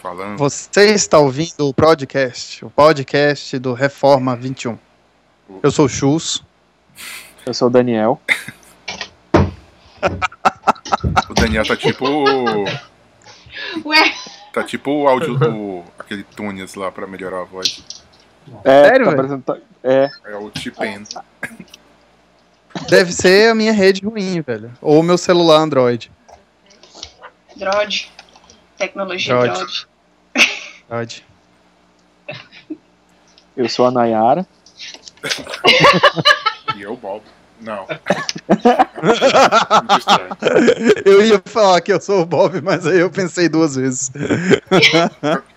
Falando. 0.00 0.38
Você 0.38 0.90
está 0.90 1.18
ouvindo 1.18 1.68
o 1.68 1.74
podcast, 1.74 2.64
o 2.64 2.70
podcast 2.70 3.58
do 3.58 3.72
Reforma 3.72 4.36
21. 4.36 4.78
Eu 5.62 5.70
sou 5.70 5.86
o 5.86 5.88
Chus. 5.88 6.44
Eu 7.44 7.52
sou 7.52 7.68
o 7.68 7.70
Daniel. 7.70 8.20
o 11.28 11.34
Daniel 11.34 11.66
tá 11.66 11.76
tipo. 11.76 12.06
Ué? 13.84 14.14
Tá 14.52 14.62
tipo 14.62 14.90
o 14.90 15.08
áudio 15.08 15.36
do. 15.36 15.82
aquele 15.98 16.22
Tunes 16.22 16.74
lá 16.74 16.92
pra 16.92 17.06
melhorar 17.06 17.40
a 17.40 17.44
voz. 17.44 17.84
É, 18.62 18.88
Sério, 18.88 19.06
tá 19.06 19.12
apresentando. 19.12 19.62
É. 19.82 20.10
É 20.26 20.36
o 20.36 20.50
T-Pen. 20.50 21.04
Deve 22.88 23.12
ser 23.12 23.50
a 23.50 23.54
minha 23.54 23.72
rede 23.72 24.04
ruim, 24.04 24.40
velho. 24.40 24.72
Ou 24.80 25.00
o 25.00 25.02
meu 25.02 25.18
celular 25.18 25.58
Android. 25.58 26.10
Droid. 27.56 28.10
Tecnologia 28.76 29.34
Droid. 29.34 29.86
Droid. 30.88 31.24
Eu 33.56 33.68
sou 33.68 33.86
a 33.86 33.90
Nayara. 33.90 34.46
e 36.76 36.82
eu, 36.82 36.96
Bob. 36.96 37.22
Não. 37.60 37.86
eu 41.04 41.24
ia 41.24 41.40
falar 41.44 41.80
que 41.80 41.92
eu 41.92 42.00
sou 42.00 42.22
o 42.22 42.26
Bob, 42.26 42.60
mas 42.60 42.86
aí 42.86 42.98
eu 42.98 43.10
pensei 43.10 43.48
duas 43.48 43.76
vezes. 43.76 44.10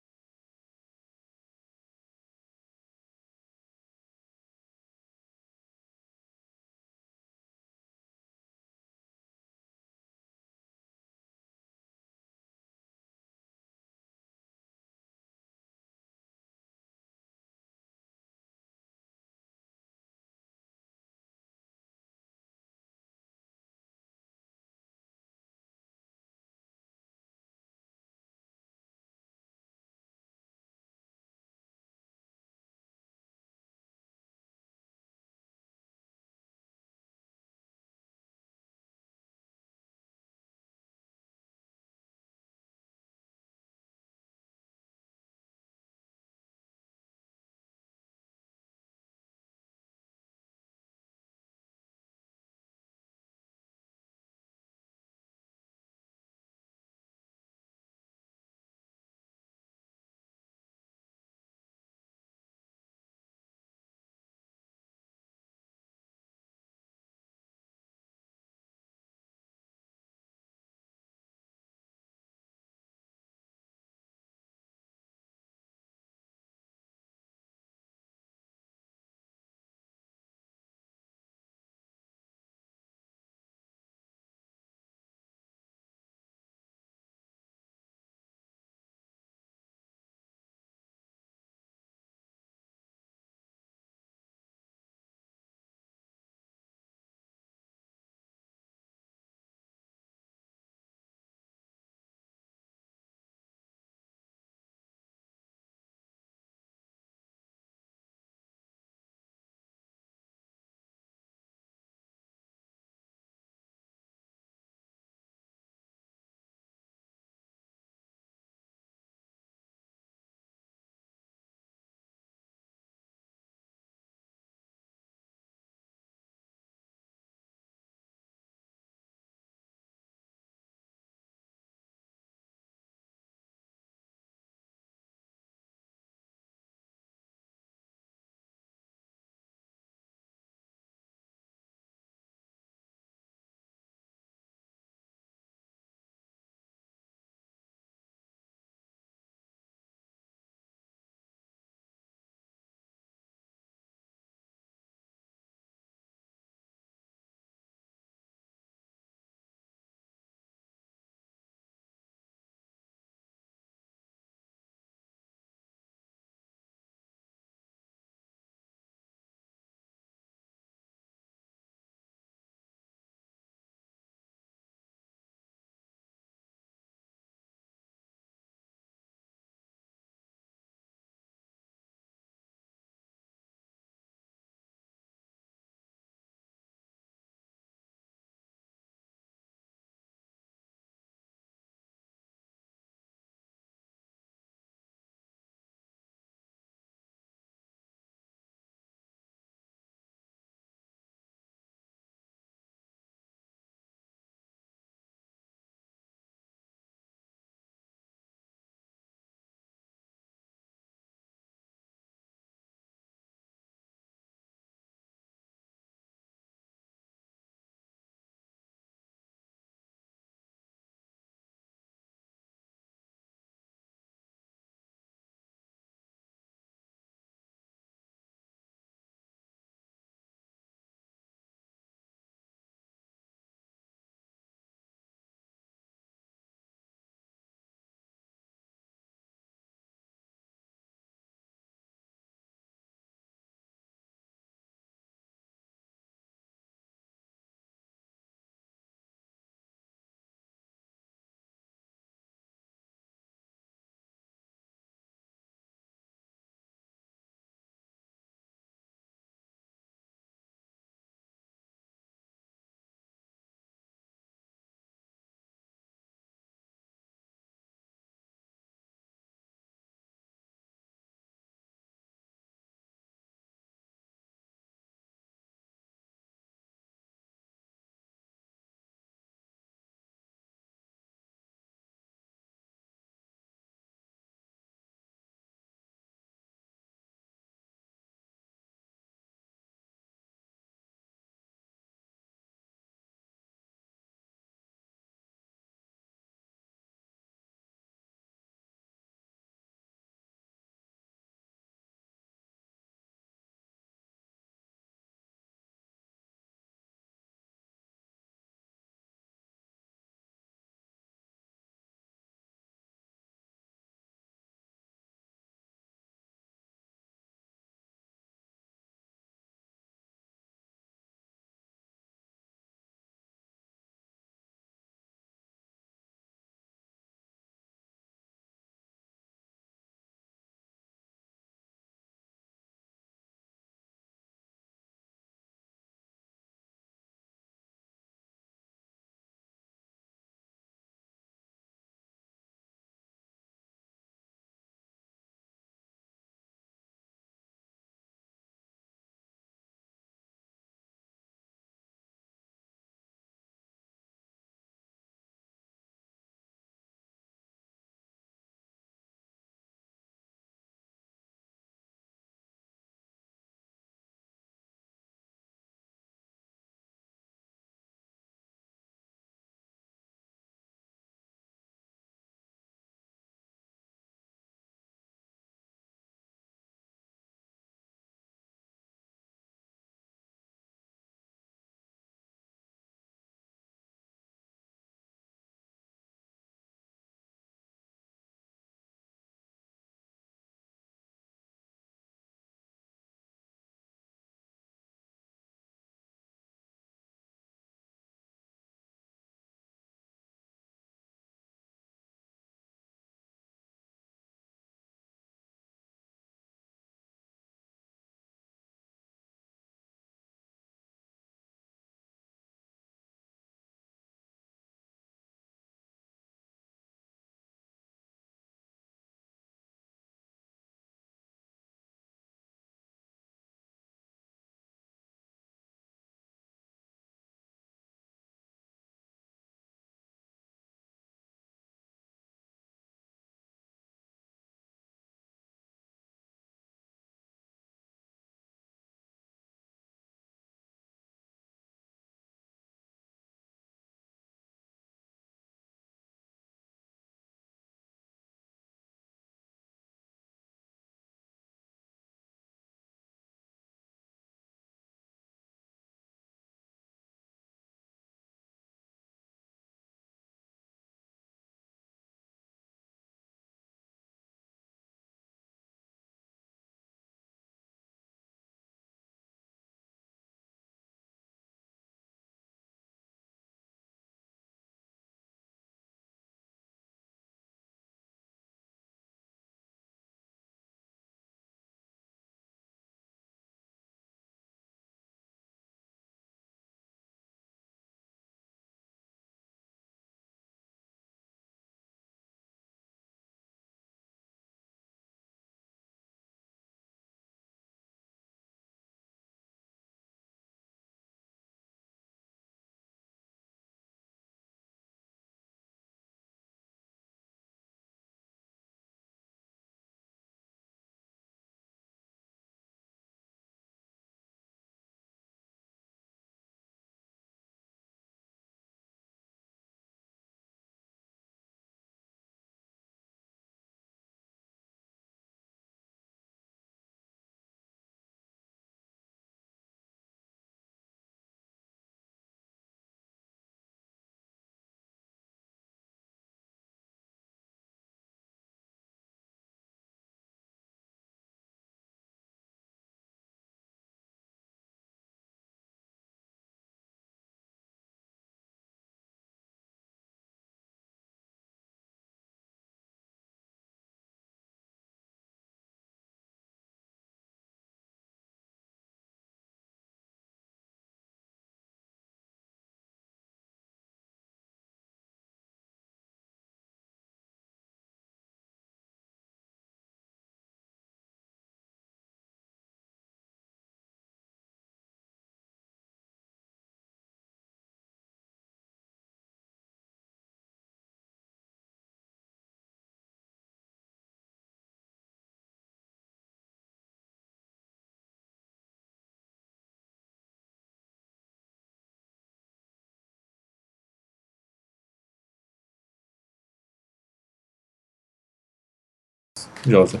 Joseph? 599.66 600.00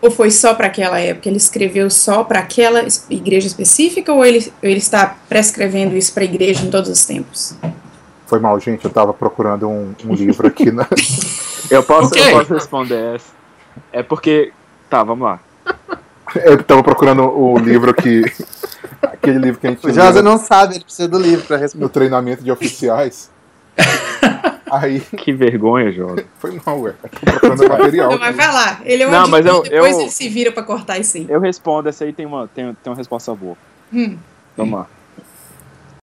Ou 0.00 0.10
foi 0.10 0.30
só 0.30 0.54
para 0.54 0.66
aquela 0.68 1.00
época? 1.00 1.28
Ele 1.28 1.36
escreveu 1.36 1.90
só 1.90 2.22
para 2.22 2.38
aquela 2.38 2.84
igreja 3.10 3.46
específica 3.46 4.12
ou 4.12 4.24
ele, 4.24 4.52
ele 4.62 4.78
está 4.78 5.16
prescrevendo 5.28 5.96
isso 5.96 6.12
para 6.12 6.22
a 6.22 6.26
igreja 6.26 6.64
em 6.64 6.70
todos 6.70 6.88
os 6.90 7.04
tempos? 7.04 7.56
Foi 8.26 8.38
mal, 8.38 8.58
gente. 8.60 8.84
Eu 8.84 8.88
estava 8.88 9.14
procurando 9.14 9.68
um, 9.68 9.94
um 10.04 10.14
livro 10.14 10.46
aqui. 10.46 10.70
Na... 10.70 10.86
eu, 11.70 11.82
posso, 11.82 12.08
okay. 12.08 12.32
eu 12.32 12.38
posso 12.38 12.54
responder 12.54 13.16
essa. 13.16 13.32
É 13.92 14.02
porque. 14.02 14.52
Tá, 14.90 15.02
vamos 15.02 15.24
lá. 15.24 15.40
Eu 16.44 16.56
estava 16.56 16.82
procurando 16.82 17.22
o 17.22 17.56
livro 17.56 17.94
que. 17.94 18.24
Aquele 19.00 19.38
livro 19.38 19.60
que 19.60 19.66
a 19.66 19.70
gente. 19.70 19.86
O 19.86 19.92
Josa 19.92 20.20
não 20.22 20.38
sabe, 20.38 20.74
ele 20.74 20.84
precisa 20.84 21.08
do 21.08 21.18
livro 21.18 21.46
para 21.46 21.56
responder. 21.56 21.84
No 21.84 21.88
treinamento 21.88 22.42
de 22.42 22.50
oficiais. 22.50 23.30
Aí... 24.70 25.00
Que 25.16 25.32
vergonha, 25.32 25.90
João. 25.92 26.16
Foi 26.38 26.60
mal, 26.64 26.80
ué. 26.80 26.94
Tô 27.02 27.08
procurando 27.08 27.68
material. 27.68 28.10
Não, 28.10 28.18
mas 28.18 28.36
vai 28.36 28.52
lá. 28.52 28.80
Ele 28.84 29.02
é 29.02 29.08
um 29.08 29.10
não, 29.10 29.28
mas 29.28 29.46
eu, 29.46 29.62
depois 29.62 29.94
eu, 29.94 30.02
ele 30.02 30.10
se 30.10 30.28
vira 30.28 30.52
pra 30.52 30.62
cortar 30.62 30.98
isso 30.98 31.16
aí. 31.16 31.26
Eu 31.28 31.40
respondo, 31.40 31.88
essa 31.88 32.04
aí 32.04 32.12
tem 32.12 32.26
uma, 32.26 32.48
tem, 32.48 32.64
tem 32.82 32.92
uma 32.92 32.96
resposta 32.96 33.34
boa. 33.34 33.56
Hum. 33.92 34.16
Vamos 34.56 34.80
lá. 34.80 34.86